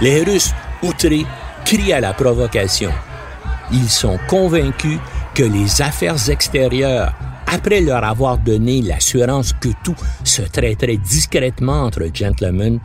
Les 0.00 0.24
Russes, 0.24 0.52
outrés, 0.82 1.26
crient 1.68 1.92
à 1.92 2.00
la 2.00 2.14
provocation. 2.14 2.90
Ils 3.70 3.90
sont 3.90 4.18
convaincus 4.26 4.98
que 5.34 5.42
les 5.42 5.82
affaires 5.82 6.30
extérieures, 6.30 7.12
après 7.46 7.82
leur 7.82 8.04
avoir 8.04 8.38
donné 8.38 8.80
l'assurance 8.80 9.52
que 9.52 9.68
tout 9.84 9.94
se 10.24 10.40
traiterait 10.40 10.96
discrètement 10.96 11.82
entre 11.82 12.06
gentlemen, 12.14 12.80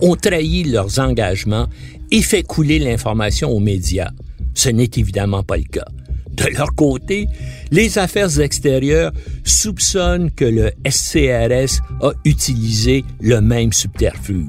ont 0.00 0.14
trahi 0.14 0.62
leurs 0.62 1.00
engagements 1.00 1.66
et 2.12 2.22
fait 2.22 2.44
couler 2.44 2.78
l'information 2.78 3.50
aux 3.50 3.58
médias. 3.58 4.10
Ce 4.54 4.68
n'est 4.68 4.90
évidemment 4.96 5.42
pas 5.42 5.56
le 5.56 5.64
cas. 5.64 5.88
De 6.30 6.46
leur 6.56 6.76
côté, 6.76 7.26
les 7.72 7.98
affaires 7.98 8.38
extérieures 8.38 9.10
soupçonnent 9.42 10.30
que 10.30 10.44
le 10.44 10.70
SCRS 10.88 11.82
a 12.02 12.12
utilisé 12.24 13.04
le 13.20 13.40
même 13.40 13.72
subterfuge. 13.72 14.46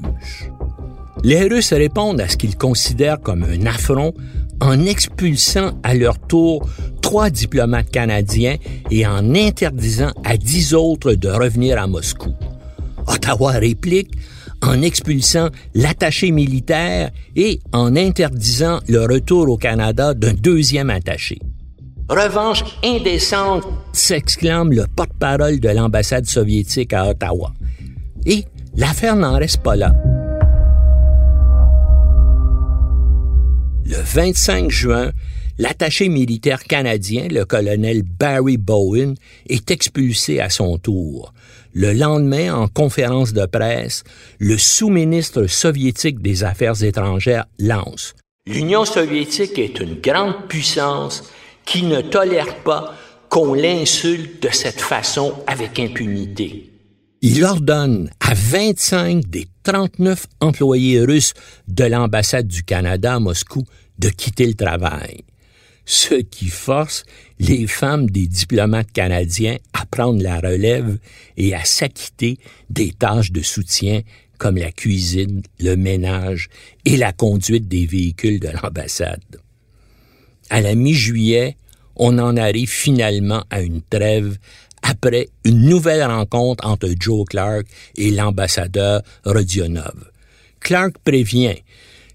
Les 1.22 1.46
Russes 1.48 1.72
répondent 1.72 2.20
à 2.20 2.28
ce 2.28 2.36
qu'ils 2.36 2.56
considèrent 2.56 3.20
comme 3.20 3.44
un 3.44 3.66
affront 3.66 4.14
en 4.60 4.84
expulsant 4.86 5.72
à 5.82 5.94
leur 5.94 6.18
tour 6.18 6.66
trois 7.02 7.30
diplomates 7.30 7.90
canadiens 7.90 8.56
et 8.90 9.06
en 9.06 9.34
interdisant 9.34 10.12
à 10.24 10.36
dix 10.36 10.74
autres 10.74 11.14
de 11.14 11.28
revenir 11.28 11.80
à 11.80 11.86
Moscou. 11.86 12.32
Ottawa 13.06 13.52
réplique 13.52 14.12
en 14.62 14.82
expulsant 14.82 15.48
l'attaché 15.74 16.30
militaire 16.30 17.10
et 17.36 17.60
en 17.72 17.96
interdisant 17.96 18.80
le 18.88 19.02
retour 19.02 19.48
au 19.48 19.56
Canada 19.56 20.14
d'un 20.14 20.34
deuxième 20.34 20.90
attaché. 20.90 21.38
Revanche 22.08 22.64
indécente, 22.84 23.64
s'exclame 23.92 24.72
le 24.72 24.86
porte-parole 24.94 25.60
de 25.60 25.68
l'ambassade 25.68 26.26
soviétique 26.26 26.92
à 26.92 27.08
Ottawa. 27.08 27.52
Et 28.26 28.44
l'affaire 28.76 29.16
n'en 29.16 29.38
reste 29.38 29.62
pas 29.62 29.76
là. 29.76 29.92
Le 33.90 33.96
25 33.96 34.70
juin, 34.70 35.10
l'attaché 35.58 36.08
militaire 36.08 36.62
canadien, 36.62 37.26
le 37.28 37.44
colonel 37.44 38.04
Barry 38.04 38.56
Bowen, 38.56 39.16
est 39.48 39.68
expulsé 39.72 40.38
à 40.38 40.48
son 40.48 40.78
tour. 40.78 41.34
Le 41.72 41.92
lendemain, 41.92 42.54
en 42.54 42.68
conférence 42.68 43.32
de 43.32 43.46
presse, 43.46 44.04
le 44.38 44.58
sous-ministre 44.58 45.48
soviétique 45.48 46.22
des 46.22 46.44
Affaires 46.44 46.84
étrangères 46.84 47.46
lance 47.58 48.14
L'Union 48.46 48.84
soviétique 48.84 49.58
est 49.58 49.80
une 49.80 50.00
grande 50.00 50.46
puissance 50.48 51.28
qui 51.64 51.82
ne 51.82 52.00
tolère 52.00 52.62
pas 52.62 52.94
qu'on 53.28 53.54
l'insulte 53.54 54.40
de 54.40 54.50
cette 54.52 54.80
façon 54.80 55.34
avec 55.48 55.80
impunité. 55.80 56.70
Il 57.22 57.44
ordonne 57.44 58.08
à 58.20 58.32
25 58.32 59.28
des 59.28 59.46
39 59.62 60.26
employés 60.40 61.00
russes 61.00 61.34
de 61.68 61.84
l'ambassade 61.84 62.46
du 62.46 62.62
Canada 62.62 63.16
à 63.16 63.20
Moscou 63.20 63.62
de 63.98 64.08
quitter 64.08 64.46
le 64.46 64.54
travail, 64.54 65.24
ce 65.84 66.14
qui 66.14 66.46
force 66.46 67.04
les 67.38 67.66
femmes 67.66 68.08
des 68.08 68.26
diplomates 68.26 68.90
canadiens 68.92 69.58
à 69.74 69.84
prendre 69.84 70.22
la 70.22 70.40
relève 70.40 70.96
et 71.36 71.54
à 71.54 71.62
s'acquitter 71.62 72.38
des 72.70 72.92
tâches 72.92 73.32
de 73.32 73.42
soutien 73.42 74.00
comme 74.38 74.56
la 74.56 74.72
cuisine, 74.72 75.42
le 75.58 75.76
ménage 75.76 76.48
et 76.86 76.96
la 76.96 77.12
conduite 77.12 77.68
des 77.68 77.84
véhicules 77.84 78.40
de 78.40 78.48
l'ambassade. 78.48 79.42
À 80.48 80.62
la 80.62 80.74
mi-juillet, 80.74 81.58
on 81.96 82.18
en 82.18 82.38
arrive 82.38 82.70
finalement 82.70 83.44
à 83.50 83.60
une 83.60 83.82
trêve 83.82 84.38
après 84.82 85.28
une 85.44 85.62
nouvelle 85.68 86.02
rencontre 86.02 86.66
entre 86.66 86.88
Joe 86.98 87.24
Clark 87.28 87.66
et 87.96 88.10
l'ambassadeur 88.10 89.02
Rodionov. 89.24 90.10
Clark 90.60 90.96
prévient 91.04 91.56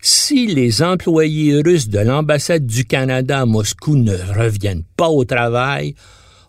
si 0.07 0.45
les 0.45 0.83
employés 0.83 1.61
russes 1.65 1.89
de 1.89 1.97
l'ambassade 1.97 2.67
du 2.67 2.85
Canada 2.85 3.41
à 3.41 3.45
Moscou 3.47 3.95
ne 3.95 4.15
reviennent 4.37 4.83
pas 4.95 5.09
au 5.09 5.25
travail, 5.25 5.95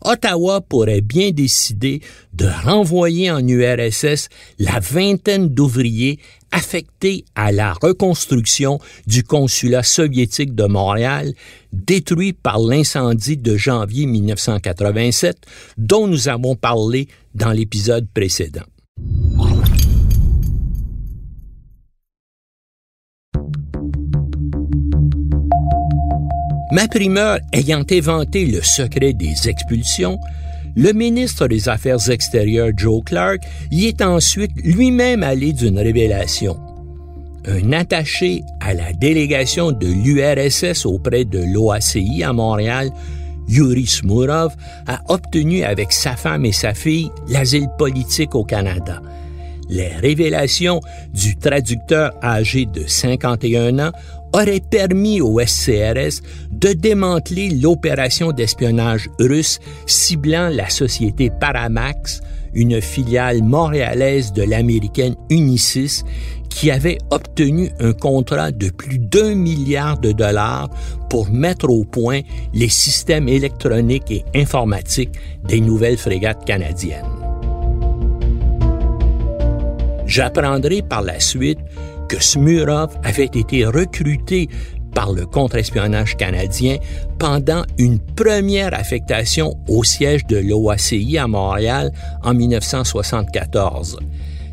Ottawa 0.03 0.61
pourrait 0.61 1.01
bien 1.01 1.31
décider 1.31 2.03
de 2.35 2.47
renvoyer 2.65 3.31
en 3.31 3.47
URSS 3.47 4.29
la 4.59 4.79
vingtaine 4.79 5.49
d'ouvriers 5.49 6.21
affectés 6.53 7.25
à 7.35 7.53
la 7.53 7.73
reconstruction 7.73 8.79
du 9.07 9.23
consulat 9.23 9.83
soviétique 9.83 10.55
de 10.55 10.65
Montréal, 10.65 11.33
détruit 11.73 12.33
par 12.33 12.59
l'incendie 12.59 13.37
de 13.37 13.57
janvier 13.57 14.07
1987 14.07 15.37
dont 15.77 16.07
nous 16.07 16.29
avons 16.29 16.57
parlé 16.57 17.09
dans 17.35 17.53
l'épisode 17.53 18.07
précédent. 18.13 18.65
Ma 26.73 26.89
primeur 26.89 27.39
ayant 27.53 27.85
inventé 27.91 28.45
le 28.45 28.61
secret 28.61 29.13
des 29.13 29.49
expulsions, 29.49 30.19
le 30.77 30.93
ministre 30.93 31.49
des 31.49 31.69
Affaires 31.69 32.11
extérieures 32.11 32.71
Joe 32.77 33.03
Clark 33.05 33.41
y 33.71 33.87
est 33.87 34.03
ensuite 34.03 34.53
lui-même 34.63 35.23
allé 35.23 35.55
d'une 35.55 35.79
révélation. 35.79 36.59
Un 37.47 37.73
attaché 37.73 38.43
à 38.61 38.75
la 38.75 38.93
délégation 38.93 39.73
de 39.73 39.87
l'URSS 39.87 40.85
auprès 40.85 41.25
de 41.25 41.39
l'OACI 41.39 42.23
à 42.23 42.33
Montréal, 42.33 42.91
Yuri 43.49 43.87
Smurov, 43.87 44.55
a 44.87 45.01
obtenu 45.09 45.63
avec 45.63 45.93
sa 45.93 46.15
femme 46.15 46.45
et 46.45 46.53
sa 46.53 46.75
fille 46.75 47.11
l'asile 47.29 47.69
politique 47.79 48.35
au 48.35 48.45
Canada. 48.45 49.01
Les 49.71 49.89
révélations 49.89 50.81
du 51.15 51.37
traducteur 51.37 52.13
âgé 52.23 52.67
de 52.67 52.87
51 52.87 53.79
ans 53.79 53.93
aurait 54.37 54.61
permis 54.61 55.21
au 55.21 55.41
SCRS 55.41 56.21
de 56.51 56.73
démanteler 56.73 57.49
l'opération 57.51 58.33
d'espionnage 58.33 59.09
russe 59.19 59.59
ciblant 59.87 60.49
la 60.49 60.69
société 60.69 61.31
Paramax, 61.31 62.21
une 62.55 62.81
filiale 62.81 63.43
montréalaise 63.43 64.33
de 64.33 64.43
l'américaine 64.43 65.17
Unisys, 65.31 66.03
qui 66.51 66.71
avait 66.71 66.99
obtenu 67.11 67.71
un 67.81 67.93
contrat 67.93 68.51
de 68.51 68.71
plus 68.71 68.99
d'un 68.99 69.35
milliard 69.35 69.99
de 69.99 70.13
dollars 70.13 70.71
pour 71.11 71.31
mettre 71.31 71.69
au 71.69 71.85
point 71.85 72.21
les 72.55 72.69
systèmes 72.69 73.29
électroniques 73.29 74.11
et 74.11 74.25
informatiques 74.35 75.19
des 75.45 75.61
nouvelles 75.61 75.99
frégates 75.99 76.45
canadiennes. 76.45 77.05
J'apprendrai 80.07 80.83
par 80.83 81.03
la 81.03 81.21
suite 81.21 81.59
que 82.09 82.23
Smurov 82.23 82.97
avait 83.05 83.25
été 83.25 83.65
recruté 83.65 84.49
par 84.95 85.13
le 85.13 85.27
contre-espionnage 85.27 86.17
canadien 86.17 86.79
pendant 87.19 87.65
une 87.77 87.99
première 87.99 88.73
affectation 88.73 89.55
au 89.69 89.85
siège 89.85 90.27
de 90.27 90.39
l'OACI 90.39 91.19
à 91.19 91.27
Montréal 91.27 91.93
en 92.23 92.33
1974. 92.33 93.99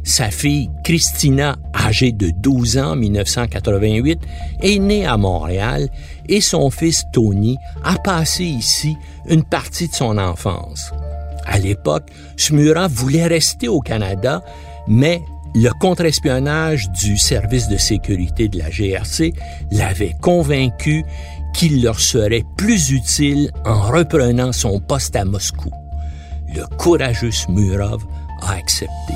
Sa 0.03 0.31
fille 0.31 0.69
Christina, 0.83 1.55
âgée 1.73 2.11
de 2.11 2.29
12 2.29 2.77
ans 2.77 2.91
en 2.91 2.95
1988, 2.97 4.19
est 4.61 4.79
née 4.79 5.05
à 5.05 5.15
Montréal 5.15 5.87
et 6.27 6.41
son 6.41 6.69
fils 6.69 7.05
Tony 7.13 7.57
a 7.85 7.95
passé 7.97 8.43
ici 8.43 8.97
une 9.29 9.43
partie 9.43 9.87
de 9.87 9.93
son 9.93 10.17
enfance. 10.17 10.91
À 11.45 11.57
l'époque, 11.57 12.09
Smurov 12.35 12.91
voulait 12.91 13.27
rester 13.27 13.69
au 13.69 13.79
Canada, 13.79 14.43
mais 14.87 15.21
le 15.55 15.69
contre-espionnage 15.79 16.89
du 16.91 17.17
service 17.17 17.67
de 17.67 17.77
sécurité 17.77 18.47
de 18.47 18.57
la 18.57 18.69
GRC 18.69 19.33
l'avait 19.71 20.15
convaincu 20.21 21.03
qu'il 21.53 21.83
leur 21.83 21.99
serait 21.99 22.43
plus 22.57 22.91
utile 22.91 23.51
en 23.65 23.81
reprenant 23.81 24.51
son 24.51 24.79
poste 24.79 25.15
à 25.15 25.25
Moscou. 25.25 25.71
Le 26.55 26.65
courageux 26.77 27.31
Smurov 27.31 28.03
a 28.41 28.53
accepté. 28.53 29.13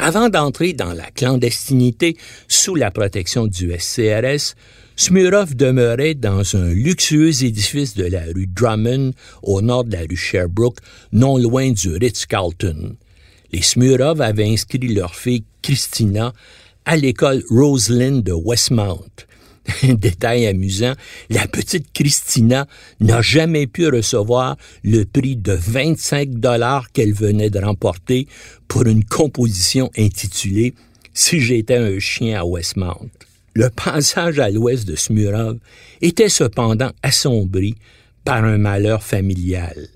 Avant 0.00 0.28
d'entrer 0.28 0.74
dans 0.74 0.92
la 0.92 1.10
clandestinité 1.10 2.16
sous 2.46 2.76
la 2.76 2.92
protection 2.92 3.48
du 3.48 3.72
SCRS, 3.76 4.54
Smurov 4.94 5.56
demeurait 5.56 6.14
dans 6.14 6.54
un 6.54 6.68
luxueux 6.72 7.42
édifice 7.42 7.94
de 7.94 8.04
la 8.04 8.22
rue 8.32 8.46
Drummond, 8.46 9.12
au 9.42 9.60
nord 9.60 9.84
de 9.84 9.92
la 9.92 10.02
rue 10.08 10.16
Sherbrooke, 10.16 10.78
non 11.12 11.36
loin 11.36 11.72
du 11.72 11.96
Ritz-Carlton. 11.96 12.96
Les 13.52 13.62
Smurov 13.62 14.20
avaient 14.20 14.48
inscrit 14.48 14.94
leur 14.94 15.16
fille 15.16 15.44
Christina 15.62 16.32
à 16.84 16.96
l'école 16.96 17.42
Roslyn 17.50 18.20
de 18.20 18.32
Westmount. 18.32 19.26
Un 19.82 19.94
détail 19.94 20.46
amusant, 20.46 20.94
la 21.30 21.46
petite 21.46 21.92
Christina 21.92 22.66
n'a 23.00 23.20
jamais 23.20 23.66
pu 23.66 23.88
recevoir 23.88 24.56
le 24.82 25.04
prix 25.04 25.36
de 25.36 25.52
25 25.52 26.30
dollars 26.30 26.90
qu'elle 26.92 27.12
venait 27.12 27.50
de 27.50 27.58
remporter 27.58 28.26
pour 28.66 28.86
une 28.86 29.04
composition 29.04 29.90
intitulée 29.96 30.74
Si 31.14 31.40
j'étais 31.40 31.76
un 31.76 31.98
chien 31.98 32.40
à 32.40 32.44
Westmount. 32.44 33.10
Le 33.54 33.70
passage 33.70 34.38
à 34.38 34.50
l'ouest 34.50 34.86
de 34.86 34.94
Smurov 34.94 35.58
était 36.00 36.28
cependant 36.28 36.92
assombri 37.02 37.74
par 38.24 38.44
un 38.44 38.58
malheur 38.58 39.02
familial. 39.02 39.88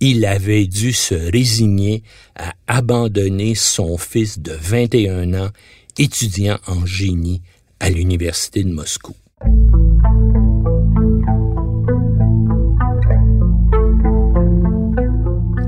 Il 0.00 0.24
avait 0.26 0.66
dû 0.66 0.92
se 0.92 1.14
résigner 1.14 2.02
à 2.36 2.52
abandonner 2.66 3.54
son 3.54 3.96
fils 3.96 4.38
de 4.38 4.52
21 4.52 5.34
ans, 5.34 5.50
étudiant 5.98 6.58
en 6.66 6.84
génie 6.84 7.42
à 7.80 7.90
l'Université 7.90 8.64
de 8.64 8.72
Moscou. 8.72 9.14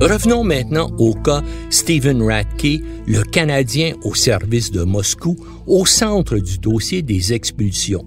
Revenons 0.00 0.44
maintenant 0.44 0.90
au 0.98 1.14
cas 1.14 1.42
Stephen 1.70 2.22
Radke, 2.22 2.80
le 3.06 3.22
Canadien 3.22 3.94
au 4.04 4.14
service 4.14 4.70
de 4.70 4.82
Moscou, 4.84 5.36
au 5.66 5.86
centre 5.86 6.38
du 6.38 6.58
dossier 6.58 7.02
des 7.02 7.32
expulsions. 7.32 8.04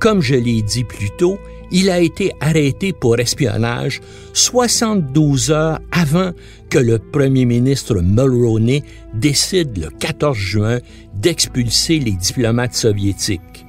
Comme 0.00 0.20
je 0.20 0.34
l'ai 0.34 0.60
dit 0.60 0.84
plus 0.84 1.10
tôt, 1.16 1.38
il 1.70 1.90
a 1.90 2.00
été 2.00 2.32
arrêté 2.40 2.92
pour 2.92 3.18
espionnage 3.18 4.00
72 4.32 5.50
heures 5.50 5.80
avant 5.92 6.32
que 6.70 6.78
le 6.78 6.98
premier 6.98 7.44
ministre 7.44 8.00
Mulroney 8.00 8.82
décide 9.14 9.76
le 9.78 9.90
14 9.90 10.36
juin 10.36 10.78
d'expulser 11.14 11.98
les 11.98 12.12
diplomates 12.12 12.74
soviétiques. 12.74 13.66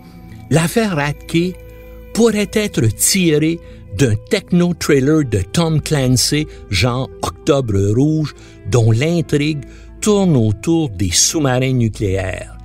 L'affaire 0.50 0.96
Radke 0.96 1.56
pourrait 2.14 2.52
être 2.54 2.86
tirée 2.96 3.60
d'un 3.98 4.16
techno-trailer 4.30 5.24
de 5.26 5.42
Tom 5.42 5.82
Clancy, 5.82 6.48
genre 6.70 7.10
Octobre 7.22 7.94
Rouge, 7.96 8.34
dont 8.70 8.92
l'intrigue 8.92 9.64
tourne 10.02 10.36
autour 10.36 10.90
des 10.90 11.12
sous-marins 11.12 11.74
nucléaires. 11.74 12.58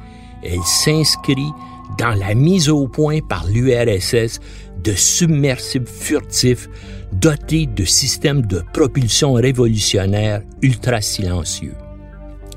Elle 0.43 0.63
s'inscrit 0.65 1.53
dans 1.99 2.15
la 2.19 2.35
mise 2.35 2.69
au 2.69 2.89
point 2.89 3.21
par 3.21 3.47
l'URSS 3.47 4.41
de 4.83 4.93
submersibles 4.93 5.87
furtifs 5.87 6.69
dotés 7.13 7.67
de 7.67 7.85
systèmes 7.85 8.43
de 8.47 8.63
propulsion 8.73 9.35
révolutionnaire 9.35 10.43
ultra 10.63 11.01
silencieux. 11.01 11.75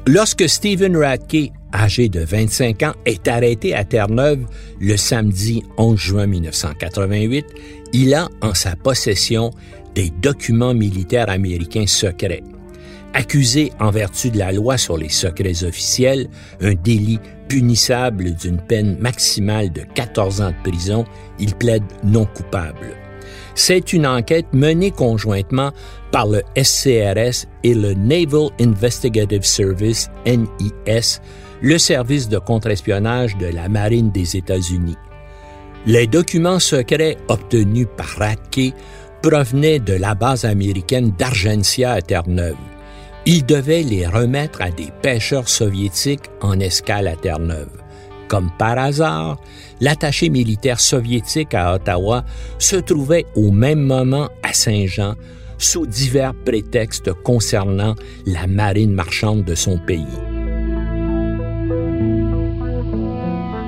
Lorsque 0.05 0.49
Stephen 0.49 0.97
Radke, 0.97 1.51
âgé 1.73 2.09
de 2.09 2.19
25 2.19 2.83
ans, 2.83 2.93
est 3.05 3.27
arrêté 3.27 3.73
à 3.73 3.85
Terre-Neuve 3.85 4.45
le 4.79 4.97
samedi 4.97 5.63
11 5.77 5.97
juin 5.97 6.27
1988, 6.27 7.45
il 7.93 8.13
a 8.13 8.27
en 8.41 8.53
sa 8.53 8.75
possession 8.75 9.51
des 9.95 10.09
documents 10.21 10.73
militaires 10.73 11.29
américains 11.29 11.87
secrets. 11.87 12.43
Accusé 13.13 13.71
en 13.79 13.91
vertu 13.91 14.31
de 14.31 14.39
la 14.39 14.51
loi 14.51 14.77
sur 14.77 14.97
les 14.97 15.09
secrets 15.09 15.63
officiels, 15.63 16.27
un 16.61 16.73
délit 16.73 17.19
punissable 17.53 18.33
d'une 18.33 18.57
peine 18.57 18.97
maximale 18.99 19.71
de 19.71 19.81
14 19.93 20.41
ans 20.41 20.49
de 20.49 20.71
prison, 20.71 21.05
il 21.37 21.53
plaide 21.53 21.83
non 22.03 22.25
coupable. 22.25 22.97
C'est 23.53 23.93
une 23.93 24.07
enquête 24.07 24.47
menée 24.53 24.89
conjointement 24.89 25.69
par 26.11 26.25
le 26.25 26.41
SCRS 26.57 27.45
et 27.63 27.75
le 27.75 27.93
Naval 27.93 28.49
Investigative 28.59 29.43
Service, 29.43 30.09
NIS, 30.25 31.19
le 31.61 31.77
service 31.77 32.27
de 32.27 32.39
contre-espionnage 32.39 33.37
de 33.37 33.45
la 33.45 33.69
Marine 33.69 34.09
des 34.09 34.35
États-Unis. 34.35 34.97
Les 35.85 36.07
documents 36.07 36.59
secrets 36.59 37.17
obtenus 37.27 37.87
par 37.95 38.17
Radke 38.17 38.73
provenaient 39.21 39.79
de 39.79 39.93
la 39.93 40.15
base 40.15 40.43
américaine 40.43 41.13
d'Argentia 41.19 41.91
à 41.91 42.01
Terre-Neuve. 42.01 42.72
Il 43.25 43.45
devait 43.45 43.83
les 43.83 44.05
remettre 44.05 44.61
à 44.61 44.69
des 44.69 44.89
pêcheurs 45.01 45.47
soviétiques 45.47 46.29
en 46.41 46.59
escale 46.59 47.07
à 47.07 47.15
Terre-Neuve. 47.15 47.69
Comme 48.27 48.49
par 48.57 48.77
hasard, 48.77 49.39
l'attaché 49.79 50.29
militaire 50.29 50.79
soviétique 50.79 51.53
à 51.53 51.75
Ottawa 51.75 52.25
se 52.59 52.75
trouvait 52.75 53.25
au 53.35 53.51
même 53.51 53.81
moment 53.81 54.27
à 54.41 54.51
Saint-Jean 54.51 55.15
sous 55.57 55.85
divers 55.85 56.33
prétextes 56.33 57.13
concernant 57.13 57.95
la 58.25 58.45
marine 58.47 58.93
marchande 58.93 59.45
de 59.45 59.55
son 59.55 59.77
pays. 59.77 60.05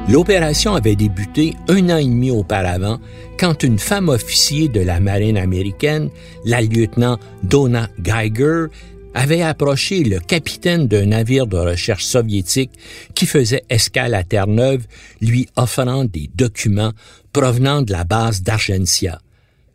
L'opération 0.10 0.76
avait 0.76 0.96
débuté 0.96 1.56
un 1.68 1.90
an 1.90 1.98
et 1.98 2.06
demi 2.06 2.30
auparavant 2.30 3.00
quand 3.40 3.64
une 3.64 3.80
femme 3.80 4.10
officier 4.10 4.68
de 4.68 4.82
la 4.82 5.00
marine 5.00 5.38
américaine, 5.38 6.10
la 6.44 6.62
lieutenant 6.62 7.18
Donna 7.44 7.90
Geiger, 8.00 8.68
avait 9.16 9.42
approché 9.42 10.04
le 10.04 10.20
capitaine 10.20 10.88
d'un 10.88 11.08
navire 11.08 11.48
de 11.48 11.58
recherche 11.58 12.04
soviétique 12.04 12.72
qui 13.16 13.26
faisait 13.26 13.64
escale 13.70 14.14
à 14.14 14.24
Terre-Neuve, 14.24 14.86
lui 15.22 15.48
offrant 15.56 16.04
des 16.04 16.30
documents 16.36 16.92
provenant 17.32 17.82
de 17.82 17.94
la 17.94 18.04
base 18.04 18.44
d'Argentia. 18.44 19.20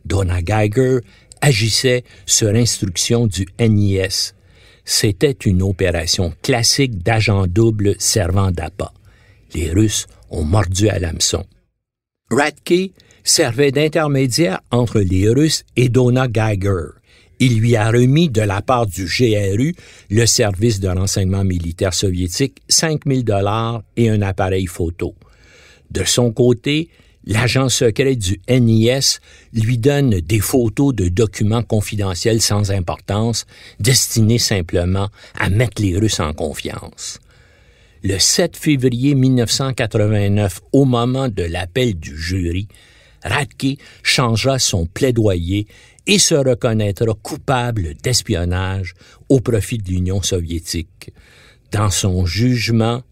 Donna 0.05 0.41
Geiger 0.41 0.99
agissait 1.41 2.03
sur 2.25 2.49
instruction 2.49 3.25
du 3.25 3.47
NIS. 3.59 4.33
C'était 4.85 5.31
une 5.31 5.63
opération 5.63 6.33
classique 6.43 7.03
d'agent 7.03 7.47
double 7.47 7.95
servant 7.97 8.51
d'appât. 8.51 8.93
Les 9.55 9.71
Russes 9.71 10.05
ont 10.29 10.43
mordu 10.43 10.87
à 10.87 10.99
l'hameçon. 10.99 11.45
Radke 12.29 12.91
servait 13.23 13.71
d'intermédiaire 13.71 14.61
entre 14.71 14.99
les 14.99 15.29
Russes 15.29 15.63
et 15.75 15.89
Donna 15.89 16.27
Geiger. 16.27 17.00
Il 17.41 17.57
lui 17.57 17.75
a 17.75 17.89
remis 17.89 18.29
de 18.29 18.41
la 18.41 18.61
part 18.61 18.85
du 18.85 19.05
GRU, 19.05 19.73
le 20.11 20.27
service 20.27 20.79
de 20.79 20.87
renseignement 20.87 21.43
militaire 21.43 21.91
soviétique, 21.91 22.61
5000 22.69 23.25
dollars 23.25 23.81
et 23.97 24.09
un 24.09 24.21
appareil 24.21 24.67
photo. 24.67 25.15
De 25.89 26.03
son 26.03 26.31
côté, 26.31 26.89
l'agent 27.25 27.67
secret 27.67 28.15
du 28.15 28.39
NIS 28.47 29.17
lui 29.53 29.79
donne 29.79 30.19
des 30.19 30.39
photos 30.39 30.93
de 30.93 31.09
documents 31.09 31.63
confidentiels 31.63 32.43
sans 32.43 32.69
importance, 32.69 33.47
destinés 33.79 34.37
simplement 34.37 35.09
à 35.33 35.49
mettre 35.49 35.81
les 35.81 35.97
Russes 35.97 36.19
en 36.19 36.33
confiance. 36.33 37.19
Le 38.03 38.19
7 38.19 38.55
février 38.55 39.15
1989, 39.15 40.61
au 40.73 40.85
moment 40.85 41.27
de 41.27 41.41
l'appel 41.41 41.95
du 41.95 42.15
jury, 42.15 42.67
Radke 43.23 43.77
changera 44.03 44.59
son 44.59 44.85
plaidoyer 44.85 45.67
et 46.07 46.19
se 46.19 46.35
reconnaîtra 46.35 47.13
coupable 47.21 47.95
d'espionnage 48.01 48.93
au 49.29 49.39
profit 49.39 49.77
de 49.77 49.89
l'Union 49.89 50.21
soviétique. 50.21 51.11
Dans 51.71 51.89
son 51.89 52.25
jugement, 52.25 53.03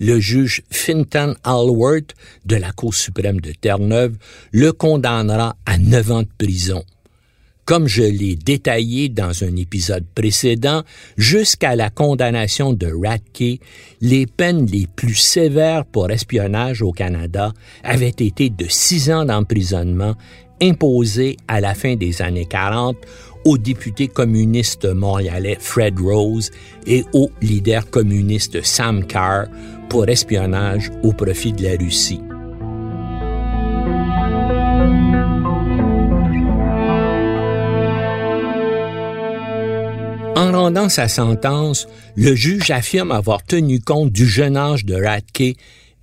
le 0.00 0.18
juge 0.18 0.62
Fintan 0.70 1.34
Alworth 1.44 2.14
de 2.44 2.56
la 2.56 2.72
Cour 2.72 2.94
suprême 2.94 3.40
de 3.40 3.52
Terre-Neuve 3.52 4.16
le 4.52 4.72
condamnera 4.72 5.56
à 5.64 5.78
neuf 5.78 6.10
ans 6.10 6.22
de 6.22 6.28
prison. 6.36 6.84
Comme 7.64 7.88
je 7.88 8.02
l'ai 8.02 8.36
détaillé 8.36 9.08
dans 9.08 9.42
un 9.42 9.56
épisode 9.56 10.04
précédent, 10.14 10.82
jusqu'à 11.16 11.74
la 11.76 11.88
condamnation 11.88 12.74
de 12.74 12.86
Radke, 12.86 13.58
les 14.02 14.26
peines 14.26 14.66
les 14.66 14.86
plus 14.86 15.14
sévères 15.14 15.86
pour 15.86 16.10
espionnage 16.10 16.82
au 16.82 16.92
Canada 16.92 17.52
avaient 17.82 18.08
été 18.08 18.50
de 18.50 18.66
six 18.68 19.10
ans 19.10 19.24
d'emprisonnement 19.24 20.14
imposés 20.60 21.38
à 21.48 21.60
la 21.60 21.74
fin 21.74 21.96
des 21.96 22.20
années 22.20 22.46
40 22.46 22.96
au 23.46 23.56
député 23.56 24.08
communiste 24.08 24.84
montréalais 24.84 25.56
Fred 25.58 25.98
Rose 25.98 26.50
et 26.86 27.04
au 27.14 27.30
leader 27.40 27.88
communiste 27.88 28.62
Sam 28.62 29.06
Carr 29.06 29.46
pour 29.88 30.08
espionnage 30.08 30.90
au 31.02 31.12
profit 31.12 31.52
de 31.52 31.64
la 31.64 31.76
Russie. 31.78 32.20
En 40.36 40.50
rendant 40.50 40.88
sa 40.88 41.06
sentence, 41.06 41.86
le 42.16 42.34
juge 42.34 42.70
affirme 42.70 43.12
avoir 43.12 43.42
tenu 43.44 43.80
compte 43.80 44.10
du 44.10 44.26
jeune 44.26 44.56
âge 44.56 44.84
de 44.84 44.94
Radke 44.94 45.56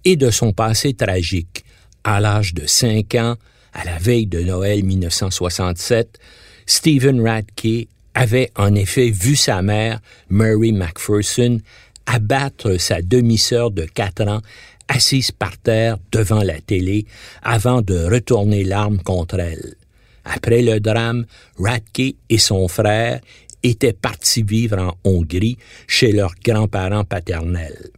et 0.05 0.15
de 0.15 0.31
son 0.31 0.53
passé 0.53 0.93
tragique. 0.93 1.65
À 2.03 2.19
l'âge 2.21 2.53
de 2.53 2.65
5 2.65 3.15
ans, 3.15 3.35
à 3.73 3.83
la 3.83 3.97
veille 3.97 4.27
de 4.27 4.41
Noël 4.41 4.83
1967, 4.83 6.17
Stephen 6.65 7.21
Radke 7.27 7.89
avait 8.13 8.51
en 8.55 8.73
effet 8.75 9.09
vu 9.09 9.35
sa 9.35 9.61
mère, 9.61 9.99
Mary 10.29 10.71
McPherson, 10.71 11.59
abattre 12.05 12.79
sa 12.79 13.01
demi-sœur 13.01 13.71
de 13.71 13.83
quatre 13.83 14.27
ans 14.27 14.41
assise 14.87 15.31
par 15.31 15.57
terre 15.57 15.97
devant 16.11 16.43
la 16.43 16.59
télé 16.59 17.05
avant 17.43 17.81
de 17.81 18.05
retourner 18.05 18.63
l'arme 18.63 18.99
contre 18.99 19.39
elle. 19.39 19.75
Après 20.23 20.61
le 20.61 20.79
drame, 20.79 21.25
Radke 21.57 22.15
et 22.29 22.37
son 22.37 22.67
frère 22.67 23.21
étaient 23.63 23.93
partis 23.93 24.43
vivre 24.43 24.77
en 24.79 24.93
Hongrie 25.03 25.57
chez 25.87 26.11
leurs 26.11 26.35
grands-parents 26.43 27.05
paternels. 27.05 27.89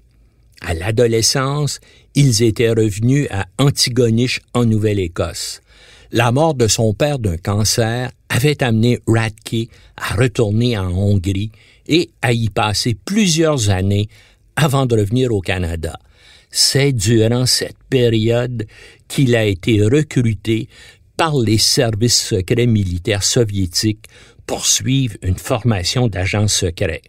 À 0.62 0.74
l'adolescence, 0.74 1.80
ils 2.16 2.44
étaient 2.44 2.70
revenus 2.70 3.28
à 3.32 3.46
Antigonish 3.58 4.42
en 4.54 4.66
Nouvelle-Écosse. 4.66 5.62
La 6.12 6.32
mort 6.32 6.54
de 6.54 6.68
son 6.68 6.94
père 6.94 7.20
d'un 7.20 7.38
cancer 7.38 8.12
avait 8.30 8.64
amené 8.64 9.00
Radke 9.08 9.68
à 9.98 10.16
retourner 10.16 10.78
en 10.78 10.92
Hongrie 10.92 11.52
et 11.88 12.12
à 12.22 12.34
y 12.34 12.50
passer 12.50 12.96
plusieurs 13.06 13.70
années 13.70 14.08
avant 14.56 14.86
de 14.86 14.98
revenir 14.98 15.34
au 15.34 15.42
Canada. 15.42 15.98
C'est 16.50 16.94
durant 16.94 17.48
cette 17.48 17.82
période 17.90 18.68
qu'il 19.08 19.36
a 19.36 19.44
été 19.44 19.82
recruté 19.82 20.70
par 21.18 21.38
les 21.38 21.58
services 21.58 22.22
secrets 22.22 22.68
militaires 22.68 23.24
soviétiques 23.24 24.06
pour 24.46 24.66
suivre 24.66 25.16
une 25.22 25.38
formation 25.38 26.08
d'agent 26.08 26.48
secret. 26.48 27.02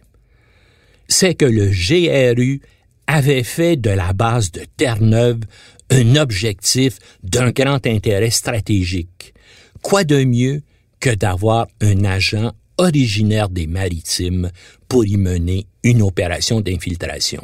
C'est 1.07 1.35
que 1.35 1.45
le 1.45 1.69
GRU 1.69 2.61
avait 3.07 3.43
fait 3.43 3.75
de 3.75 3.91
la 3.91 4.13
base 4.13 4.51
de 4.51 4.65
Terre-Neuve 4.77 5.41
un 5.89 6.15
objectif 6.15 6.97
d'un 7.23 7.51
grand 7.51 7.85
intérêt 7.85 8.31
stratégique. 8.31 9.33
Quoi 9.81 10.03
de 10.03 10.23
mieux 10.23 10.63
que 10.99 11.11
d'avoir 11.11 11.67
un 11.81 12.03
agent 12.05 12.51
originaire 12.77 13.49
des 13.49 13.67
maritimes 13.67 14.51
pour 14.87 15.05
y 15.05 15.17
mener 15.17 15.67
une 15.83 16.01
opération 16.01 16.61
d'infiltration. 16.61 17.43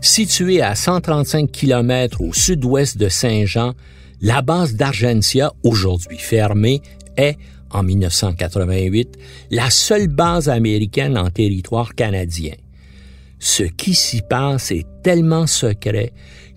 Située 0.00 0.62
à 0.62 0.74
135 0.74 1.50
km 1.50 2.20
au 2.20 2.32
sud-ouest 2.32 2.96
de 2.96 3.08
Saint-Jean, 3.08 3.74
la 4.20 4.42
base 4.42 4.74
d'Argentia, 4.74 5.52
aujourd'hui 5.62 6.18
fermée, 6.18 6.82
est, 7.16 7.36
en 7.70 7.82
1988, 7.82 9.18
la 9.50 9.70
seule 9.70 10.08
base 10.08 10.48
américaine 10.48 11.18
en 11.18 11.30
territoire 11.30 11.94
canadien 11.94 12.54
ce 13.38 13.62
qui 13.62 13.94
s'y 13.94 14.22
passe 14.22 14.70
est 14.70 14.86
tellement 15.02 15.46
secret 15.46 16.12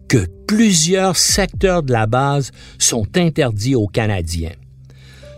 que 0.07 0.25
plusieurs 0.47 1.17
secteurs 1.17 1.83
de 1.83 1.91
la 1.91 2.07
base 2.07 2.51
sont 2.77 3.05
interdits 3.15 3.75
aux 3.75 3.87
Canadiens. 3.87 4.55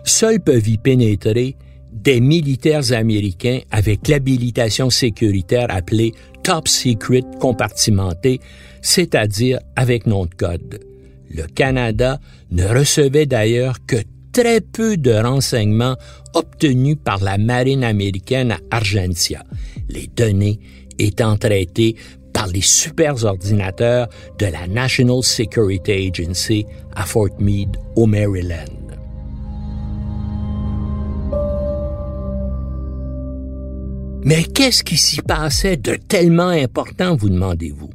Seuls 0.03 0.39
peuvent 0.39 0.67
y 0.67 0.77
pénétrer 0.77 1.57
des 1.91 2.21
militaires 2.21 2.93
américains 2.93 3.59
avec 3.69 4.07
l'habilitation 4.07 4.89
sécuritaire 4.89 5.67
appelée 5.69 6.13
Top 6.43 6.67
Secret 6.67 7.23
compartimenté, 7.39 8.39
c'est-à-dire 8.81 9.59
avec 9.75 10.07
nom 10.07 10.25
de 10.25 10.33
code. 10.33 10.90
Le 11.33 11.47
Canada 11.47 12.19
ne 12.51 12.65
recevait 12.65 13.25
d'ailleurs 13.25 13.85
que 13.85 13.97
très 14.33 14.61
peu 14.61 14.97
de 14.97 15.11
renseignements 15.11 15.95
obtenus 16.33 16.97
par 17.03 17.23
la 17.23 17.37
marine 17.37 17.83
américaine 17.83 18.51
à 18.51 18.59
Argentia. 18.71 19.43
Les 19.89 20.07
données 20.07 20.59
étant 20.99 21.37
traité 21.37 21.95
par 22.33 22.47
les 22.47 22.61
super 22.61 23.23
ordinateurs 23.25 24.07
de 24.39 24.45
la 24.45 24.67
National 24.67 25.21
Security 25.21 26.09
Agency 26.09 26.65
à 26.95 27.05
Fort 27.05 27.39
Meade, 27.39 27.77
au 27.95 28.05
Maryland. 28.05 28.55
Mais 34.23 34.43
qu'est-ce 34.43 34.83
qui 34.83 34.97
s'y 34.97 35.21
passait 35.21 35.77
de 35.77 35.95
tellement 35.95 36.49
important, 36.49 37.15
vous 37.15 37.29
demandez-vous? 37.29 37.89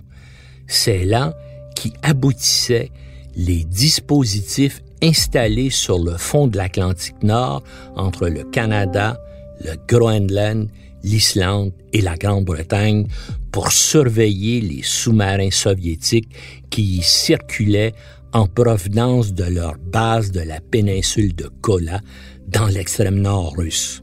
C'est 0.66 1.04
là 1.04 1.34
qui 1.76 1.92
aboutissait 2.02 2.90
les 3.36 3.64
dispositifs 3.64 4.82
installés 5.02 5.70
sur 5.70 5.98
le 5.98 6.16
fond 6.16 6.48
de 6.48 6.56
l'Atlantique 6.56 7.22
Nord 7.22 7.62
entre 7.94 8.28
le 8.28 8.44
Canada, 8.44 9.20
le 9.62 9.74
Groenland 9.86 10.68
l'Islande 11.06 11.72
et 11.92 12.00
la 12.00 12.16
Grande-Bretagne 12.16 13.06
pour 13.52 13.72
surveiller 13.72 14.60
les 14.60 14.82
sous-marins 14.82 15.52
soviétiques 15.52 16.28
qui 16.68 16.98
y 16.98 17.02
circulaient 17.02 17.94
en 18.32 18.46
provenance 18.46 19.32
de 19.32 19.44
leur 19.44 19.76
base 19.78 20.32
de 20.32 20.40
la 20.40 20.60
péninsule 20.60 21.34
de 21.34 21.48
Kola 21.62 22.00
dans 22.48 22.66
l'extrême 22.66 23.20
nord 23.20 23.54
russe. 23.56 24.02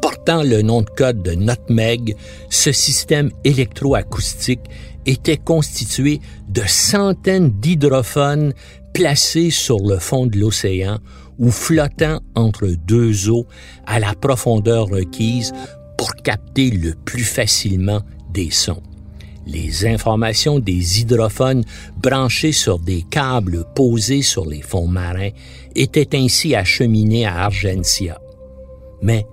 Portant 0.00 0.42
le 0.42 0.62
nom 0.62 0.82
de 0.82 0.90
code 0.90 1.22
de 1.22 1.32
Nutmeg, 1.32 2.14
ce 2.48 2.72
système 2.72 3.30
électroacoustique 3.42 4.60
était 5.06 5.36
constitué 5.36 6.20
de 6.48 6.62
centaines 6.66 7.50
d'hydrophones 7.50 8.52
placés 8.92 9.50
sur 9.50 9.78
le 9.78 9.98
fond 9.98 10.26
de 10.26 10.38
l'océan 10.38 10.98
ou 11.38 11.50
flottant 11.50 12.20
entre 12.34 12.68
deux 12.86 13.28
eaux 13.28 13.46
à 13.86 13.98
la 13.98 14.14
profondeur 14.14 14.86
requise 14.86 15.52
pour 15.98 16.14
capter 16.16 16.70
le 16.70 16.94
plus 16.94 17.24
facilement 17.24 18.02
des 18.32 18.50
sons. 18.50 18.82
Les 19.46 19.86
informations 19.86 20.58
des 20.58 21.00
hydrophones 21.00 21.64
branchés 22.02 22.52
sur 22.52 22.78
des 22.78 23.02
câbles 23.02 23.64
posés 23.74 24.22
sur 24.22 24.46
les 24.46 24.62
fonds 24.62 24.86
marins 24.86 25.30
étaient 25.74 26.16
ainsi 26.16 26.54
acheminées 26.54 27.26
à 27.26 27.44
Argentia. 27.44 28.18
Mais 29.02 29.26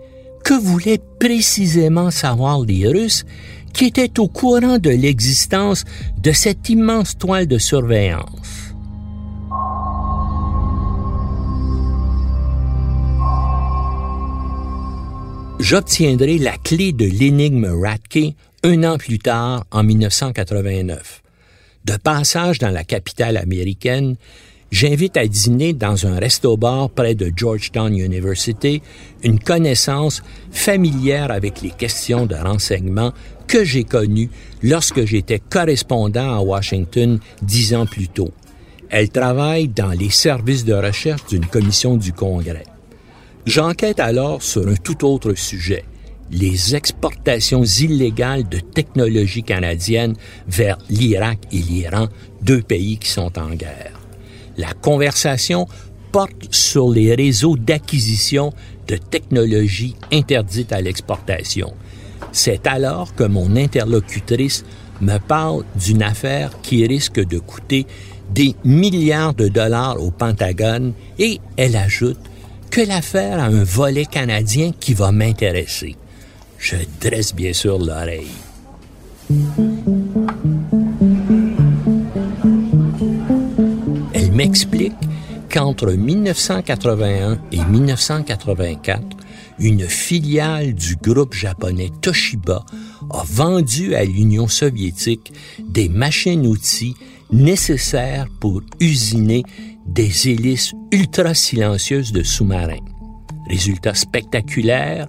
que 0.43 0.53
voulaient 0.53 0.99
précisément 1.19 2.12
savoir 2.12 2.62
les 2.62 2.88
Russes 2.88 3.25
qui 3.71 3.86
étaient 3.86 4.19
au 4.19 4.27
courant 4.27 4.77
de 4.77 4.89
l'existence 4.89 5.86
de 6.17 6.31
cette 6.31 6.69
immense 6.69 7.17
toile 7.17 7.47
de 7.47 7.57
surveillance? 7.57 8.73
J'obtiendrai 15.60 16.39
la 16.39 16.57
clé 16.57 16.91
de 16.91 17.05
l'énigme 17.05 17.65
Ratke 17.65 18.36
un 18.63 18.84
an 18.84 18.97
plus 18.97 19.19
tard, 19.19 19.65
en 19.71 19.84
1989. 19.84 21.21
De 21.86 21.97
passage 21.97 22.60
dans 22.60 22.69
la 22.69 22.84
capitale 22.84 23.38
américaine, 23.38 24.15
j'invite 24.69 25.17
à 25.17 25.27
dîner 25.27 25.73
dans 25.73 26.05
un 26.05 26.19
resto-bar 26.19 26.89
près 26.91 27.15
de 27.15 27.31
Georgetown 27.36 27.97
University 27.97 28.81
une 29.23 29.39
connaissance 29.39 30.21
familière 30.51 31.31
avec 31.31 31.62
les 31.62 31.71
questions 31.71 32.27
de 32.27 32.36
renseignement 32.36 33.13
que 33.47 33.63
j'ai 33.63 33.84
connues 33.84 34.30
lorsque 34.63 35.06
j'étais 35.06 35.39
correspondant 35.39 36.38
à 36.38 36.41
Washington 36.41 37.19
dix 37.41 37.73
ans 37.73 37.86
plus 37.86 38.08
tôt. 38.08 38.32
Elle 38.89 39.10
travaille 39.10 39.67
dans 39.67 39.91
les 39.91 40.10
services 40.10 40.65
de 40.65 40.73
recherche 40.73 41.25
d'une 41.27 41.45
commission 41.45 41.95
du 41.95 42.12
Congrès. 42.12 42.65
J'enquête 43.45 43.99
alors 43.99 44.43
sur 44.43 44.67
un 44.67 44.75
tout 44.75 45.06
autre 45.06 45.34
sujet, 45.34 45.86
les 46.32 46.75
exportations 46.75 47.63
illégales 47.63 48.47
de 48.47 48.60
technologie 48.60 49.43
canadienne 49.43 50.15
vers 50.47 50.77
l'Irak 50.89 51.39
et 51.51 51.58
l'Iran, 51.58 52.08
deux 52.41 52.62
pays 52.62 52.97
qui 52.97 53.10
sont 53.10 53.38
en 53.39 53.51
guerre. 53.51 53.99
La 54.58 54.73
conversation 54.73 55.67
porte 56.12 56.54
sur 56.54 56.89
les 56.89 57.15
réseaux 57.15 57.56
d'acquisition 57.56 58.54
de 58.88 58.97
technologies 58.97 59.95
interdites 60.12 60.73
à 60.73 60.82
l'exportation. 60.82 61.73
C'est 62.31 62.67
alors 62.67 63.13
que 63.15 63.23
mon 63.23 63.55
interlocutrice 63.55 64.63
me 65.01 65.17
parle 65.17 65.63
d'une 65.75 66.03
affaire 66.03 66.51
qui 66.62 66.86
risque 66.86 67.19
de 67.19 67.39
coûter 67.39 67.86
des 68.34 68.55
milliards 68.63 69.34
de 69.34 69.47
dollars 69.47 70.01
au 70.01 70.12
Pentagone 70.12 70.93
et 71.19 71.39
elle 71.57 71.75
ajoute 71.75 72.19
que 72.69 72.81
l'affaire 72.81 73.39
a 73.39 73.45
un 73.45 73.63
volet 73.63 74.05
canadien 74.05 74.71
qui 74.79 74.93
va 74.93 75.12
m'intéresser. 75.12 75.97
Je 76.57 76.77
dresse 77.01 77.36
bien 77.36 77.53
sûr 77.53 77.77
l'oreille. 77.79 78.27
Elle 84.13 84.31
m'explique 84.31 84.93
qu'entre 85.49 85.91
1981 85.91 87.39
et 87.51 87.63
1984, 87.63 89.01
une 89.62 89.88
filiale 89.88 90.74
du 90.74 90.95
groupe 90.95 91.36
japonais 91.36 91.91
Toshiba 92.02 92.65
a 93.12 93.24
vendu 93.24 93.93
à 93.93 94.04
l'Union 94.04 94.47
soviétique 94.47 95.32
des 95.60 95.88
machines-outils 95.88 96.95
nécessaires 97.32 98.26
pour 98.39 98.62
usiner 98.80 99.43
des 99.86 100.30
hélices 100.30 100.74
ultra 100.91 101.36
silencieuses 101.36 102.12
de 102.12 102.24
sous-marins. 102.24 102.84
Résultat 103.47 103.93
spectaculaire, 103.93 105.08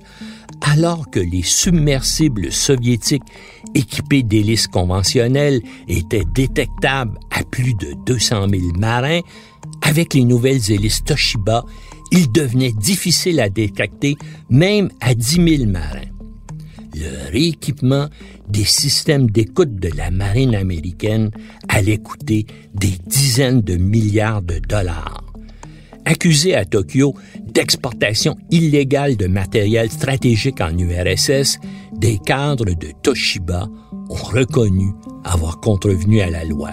alors 0.60 1.10
que 1.10 1.20
les 1.20 1.42
submersibles 1.42 2.52
soviétiques 2.52 3.22
équipés 3.74 4.22
d'hélices 4.22 4.68
conventionnelles 4.68 5.62
étaient 5.88 6.26
détectables 6.34 7.18
à 7.30 7.42
plus 7.44 7.74
de 7.74 7.94
200 8.06 8.48
000 8.50 8.62
marins, 8.78 9.20
avec 9.80 10.12
les 10.14 10.24
nouvelles 10.24 10.70
hélices 10.70 11.02
Toshiba, 11.04 11.64
il 12.12 12.30
devenait 12.30 12.72
difficile 12.72 13.40
à 13.40 13.48
détecter 13.48 14.16
même 14.50 14.90
à 15.00 15.14
10 15.14 15.58
000 15.58 15.70
marins. 15.70 16.12
Le 16.94 17.30
rééquipement 17.32 18.08
des 18.48 18.64
systèmes 18.64 19.30
d'écoute 19.30 19.76
de 19.76 19.88
la 19.96 20.10
marine 20.10 20.54
américaine 20.54 21.30
allait 21.68 21.96
coûter 21.96 22.46
des 22.74 22.92
dizaines 23.06 23.62
de 23.62 23.76
milliards 23.76 24.42
de 24.42 24.58
dollars. 24.58 25.24
Accusé 26.04 26.54
à 26.54 26.66
Tokyo 26.66 27.14
d'exportation 27.54 28.36
illégale 28.50 29.16
de 29.16 29.26
matériel 29.26 29.90
stratégique 29.90 30.60
en 30.60 30.76
URSS, 30.76 31.58
des 31.96 32.18
cadres 32.18 32.74
de 32.74 32.88
Toshiba 33.02 33.68
ont 34.10 34.14
reconnu 34.14 34.92
avoir 35.24 35.60
contrevenu 35.60 36.20
à 36.20 36.28
la 36.28 36.44
loi. 36.44 36.72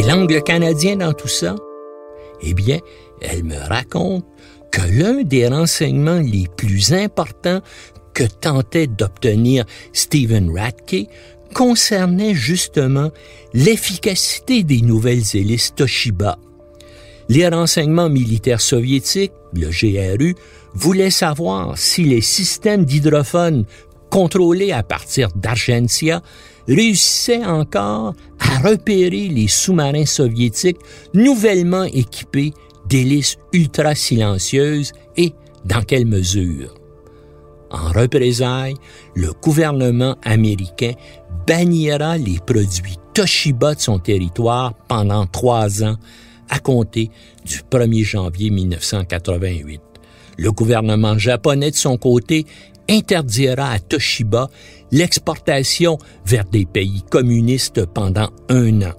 Et 0.00 0.02
l'angle 0.02 0.42
canadien 0.42 0.96
dans 0.96 1.12
tout 1.12 1.28
ça? 1.28 1.56
Eh 2.40 2.54
bien, 2.54 2.78
elle 3.20 3.44
me 3.44 3.58
raconte 3.68 4.24
que 4.72 4.80
l'un 4.80 5.24
des 5.24 5.46
renseignements 5.46 6.20
les 6.20 6.46
plus 6.56 6.94
importants 6.94 7.60
que 8.14 8.24
tentait 8.24 8.86
d'obtenir 8.86 9.66
Stephen 9.92 10.58
Ratke 10.58 11.06
concernait 11.52 12.34
justement 12.34 13.10
l'efficacité 13.52 14.62
des 14.62 14.80
nouvelles 14.80 15.24
hélices 15.34 15.74
Toshiba. 15.74 16.38
Les 17.28 17.46
renseignements 17.46 18.08
militaires 18.08 18.62
soviétiques, 18.62 19.32
le 19.52 19.68
GRU, 19.68 20.34
voulaient 20.72 21.10
savoir 21.10 21.76
si 21.76 22.04
les 22.04 22.22
systèmes 22.22 22.86
d'hydrophones 22.86 23.66
contrôlés 24.08 24.72
à 24.72 24.82
partir 24.82 25.28
d'Argentia 25.34 26.22
réussissaient 26.70 27.44
encore 27.44 28.14
à 28.38 28.68
repérer 28.68 29.28
les 29.28 29.48
sous-marins 29.48 30.06
soviétiques 30.06 30.78
nouvellement 31.12 31.84
équipés 31.84 32.52
d'hélices 32.88 33.36
ultra 33.52 33.94
silencieuses 33.94 34.92
et 35.16 35.32
dans 35.64 35.82
quelle 35.82 36.06
mesure? 36.06 36.74
En 37.70 37.92
représailles, 37.92 38.74
le 39.14 39.32
gouvernement 39.32 40.16
américain 40.24 40.92
bannira 41.46 42.18
les 42.18 42.38
produits 42.44 42.96
Toshiba 43.14 43.74
de 43.74 43.80
son 43.80 43.98
territoire 43.98 44.74
pendant 44.88 45.26
trois 45.26 45.84
ans 45.84 45.96
à 46.48 46.58
compter 46.58 47.10
du 47.44 47.58
1er 47.70 48.04
janvier 48.04 48.50
1988. 48.50 49.80
Le 50.38 50.52
gouvernement 50.52 51.18
japonais, 51.18 51.70
de 51.70 51.76
son 51.76 51.96
côté, 51.96 52.46
interdira 52.88 53.70
à 53.70 53.78
Toshiba 53.78 54.48
l'exportation 54.92 55.98
vers 56.24 56.44
des 56.44 56.66
pays 56.66 57.02
communistes 57.10 57.86
pendant 57.86 58.28
un 58.48 58.82
an. 58.82 58.94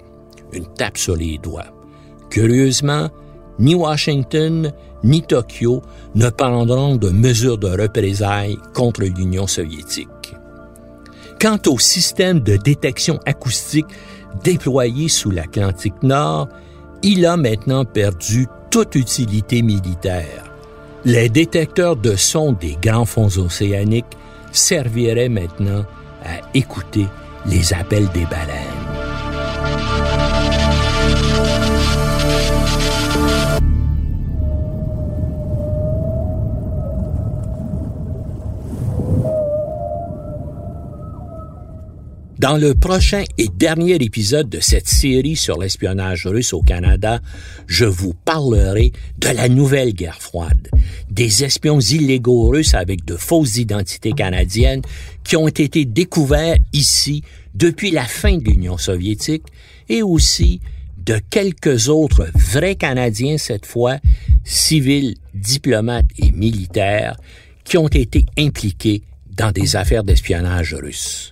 Une 0.54 0.67
tape 0.73 0.97
sur 0.97 1.15
les 1.15 1.38
doigts. 1.38 1.73
Curieusement, 2.30 3.10
ni 3.60 3.75
Washington 3.75 4.71
ni 5.04 5.21
Tokyo 5.21 5.82
ne 6.15 6.30
prendront 6.30 6.95
de 6.95 7.10
mesures 7.10 7.58
de 7.58 7.69
représailles 7.69 8.58
contre 8.73 9.01
l'Union 9.01 9.47
soviétique. 9.47 10.08
Quant 11.39 11.60
au 11.67 11.80
système 11.80 12.39
de 12.39 12.58
détection 12.58 13.19
acoustique 13.25 13.88
déployé 14.43 15.10
sous 15.10 15.32
l'Atlantique 15.32 16.04
Nord, 16.04 16.49
il 17.04 17.25
a 17.25 17.36
maintenant 17.36 17.84
perdu 17.84 18.47
toute 18.69 18.95
utilité 18.95 19.62
militaire. 19.63 20.51
Les 21.04 21.30
détecteurs 21.30 21.95
de 21.95 22.15
sons 22.15 22.51
des 22.51 22.77
grands 22.80 23.06
fonds 23.06 23.38
océaniques 23.38 24.06
serviraient 24.51 25.29
maintenant 25.29 25.85
à 26.23 26.39
écouter 26.53 27.07
les 27.45 27.73
appels 27.73 28.07
des 28.09 28.25
baleines. 28.25 30.11
Dans 42.41 42.58
le 42.58 42.73
prochain 42.73 43.23
et 43.38 43.49
dernier 43.49 43.97
épisode 44.04 44.49
de 44.49 44.60
cette 44.60 44.88
série 44.88 45.36
sur 45.36 45.60
l'espionnage 45.60 46.25
russe 46.25 46.54
au 46.54 46.63
Canada, 46.63 47.19
je 47.67 47.86
vous 47.86 48.15
parlerai 48.15 48.93
de 49.19 49.27
la 49.27 49.47
nouvelle 49.47 49.93
guerre 49.93 50.19
froide, 50.19 50.67
des 51.12 51.43
espions 51.43 51.80
illégaux 51.80 52.49
russes 52.49 52.73
avec 52.73 53.06
de 53.06 53.15
fausses 53.15 53.58
identités 53.58 54.13
canadiennes 54.13 54.82
qui 55.23 55.36
ont 55.36 55.49
été 55.49 55.86
découverts 55.86 56.58
ici 56.73 57.21
depuis 57.54 57.91
la 57.91 58.06
fin 58.06 58.38
de 58.38 58.43
l'Union 58.43 58.80
soviétique 58.80 59.45
et 59.88 60.01
aussi 60.01 60.62
de 60.97 61.21
quelques 61.30 61.89
autres 61.89 62.27
vrais 62.34 62.73
Canadiens 62.73 63.38
cette 63.38 63.67
fois, 63.67 63.99
civils, 64.43 65.15
diplomates 65.36 66.10
et 66.17 66.32
militaires, 66.32 67.17
qui 67.65 67.77
ont 67.77 67.88
été 67.88 68.25
impliqués 68.36 69.04
dans 69.30 69.51
des 69.51 69.75
affaires 69.75 70.04
d'espionnage 70.04 70.73
russe. 70.73 71.31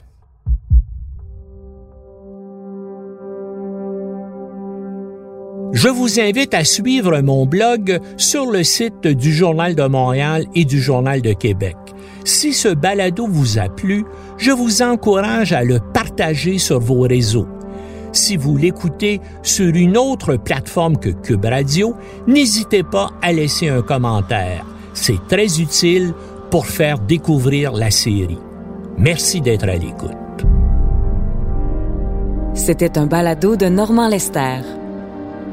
Je 5.71 5.88
vous 5.88 6.19
invite 6.19 6.55
à 6.55 6.63
suivre 6.63 7.21
mon 7.21 7.45
blog 7.45 7.99
sur 8.17 8.49
le 8.49 8.63
site 8.63 9.05
du 9.05 9.32
Journal 9.32 9.75
de 9.75 9.84
Montréal 9.84 10.45
et 10.55 10.65
du 10.65 10.82
Journal 10.82 11.21
de 11.21 11.34
Québec. 11.34 11.77
Si 12.25 12.53
ce 12.53 12.69
balado 12.69 13.27
vous 13.27 13.60
a 13.60 13.69
plu, 13.69 14.03
je 14.38 14.49
vous 14.51 14.82
encourage 14.82 15.53
à 15.53 15.63
le 15.63 15.79
partager 15.79 16.58
sur 16.58 16.79
vos 16.79 17.01
réseaux. 17.01 17.47
Si 18.12 18.36
vous 18.36 18.58
l'écoutez 18.58 19.21
sur 19.43 19.75
une 19.75 19.95
autre 19.95 20.38
plateforme 20.38 20.97
que 20.97 21.10
Cube 21.10 21.45
Radio, 21.45 21.93
n'hésitez 22.25 22.82
pas 22.82 23.12
à 23.21 23.32
laisser 23.32 23.69
un 23.69 23.84
commentaire. 23.84 24.65
C'est 24.95 25.27
très 25.27 25.62
utile 25.62 26.13
pour 26.49 26.65
faire 26.65 26.97
découvrir 26.97 27.73
la 27.73 27.91
série. 27.91 28.39
Merci 28.97 29.39
d'être 29.39 29.69
à 29.69 29.75
l'écoute. 29.75 30.17
C'était 32.55 32.97
un 32.97 33.05
balado 33.05 33.55
de 33.55 33.67
Normand 33.67 34.08
Lester. 34.08 34.79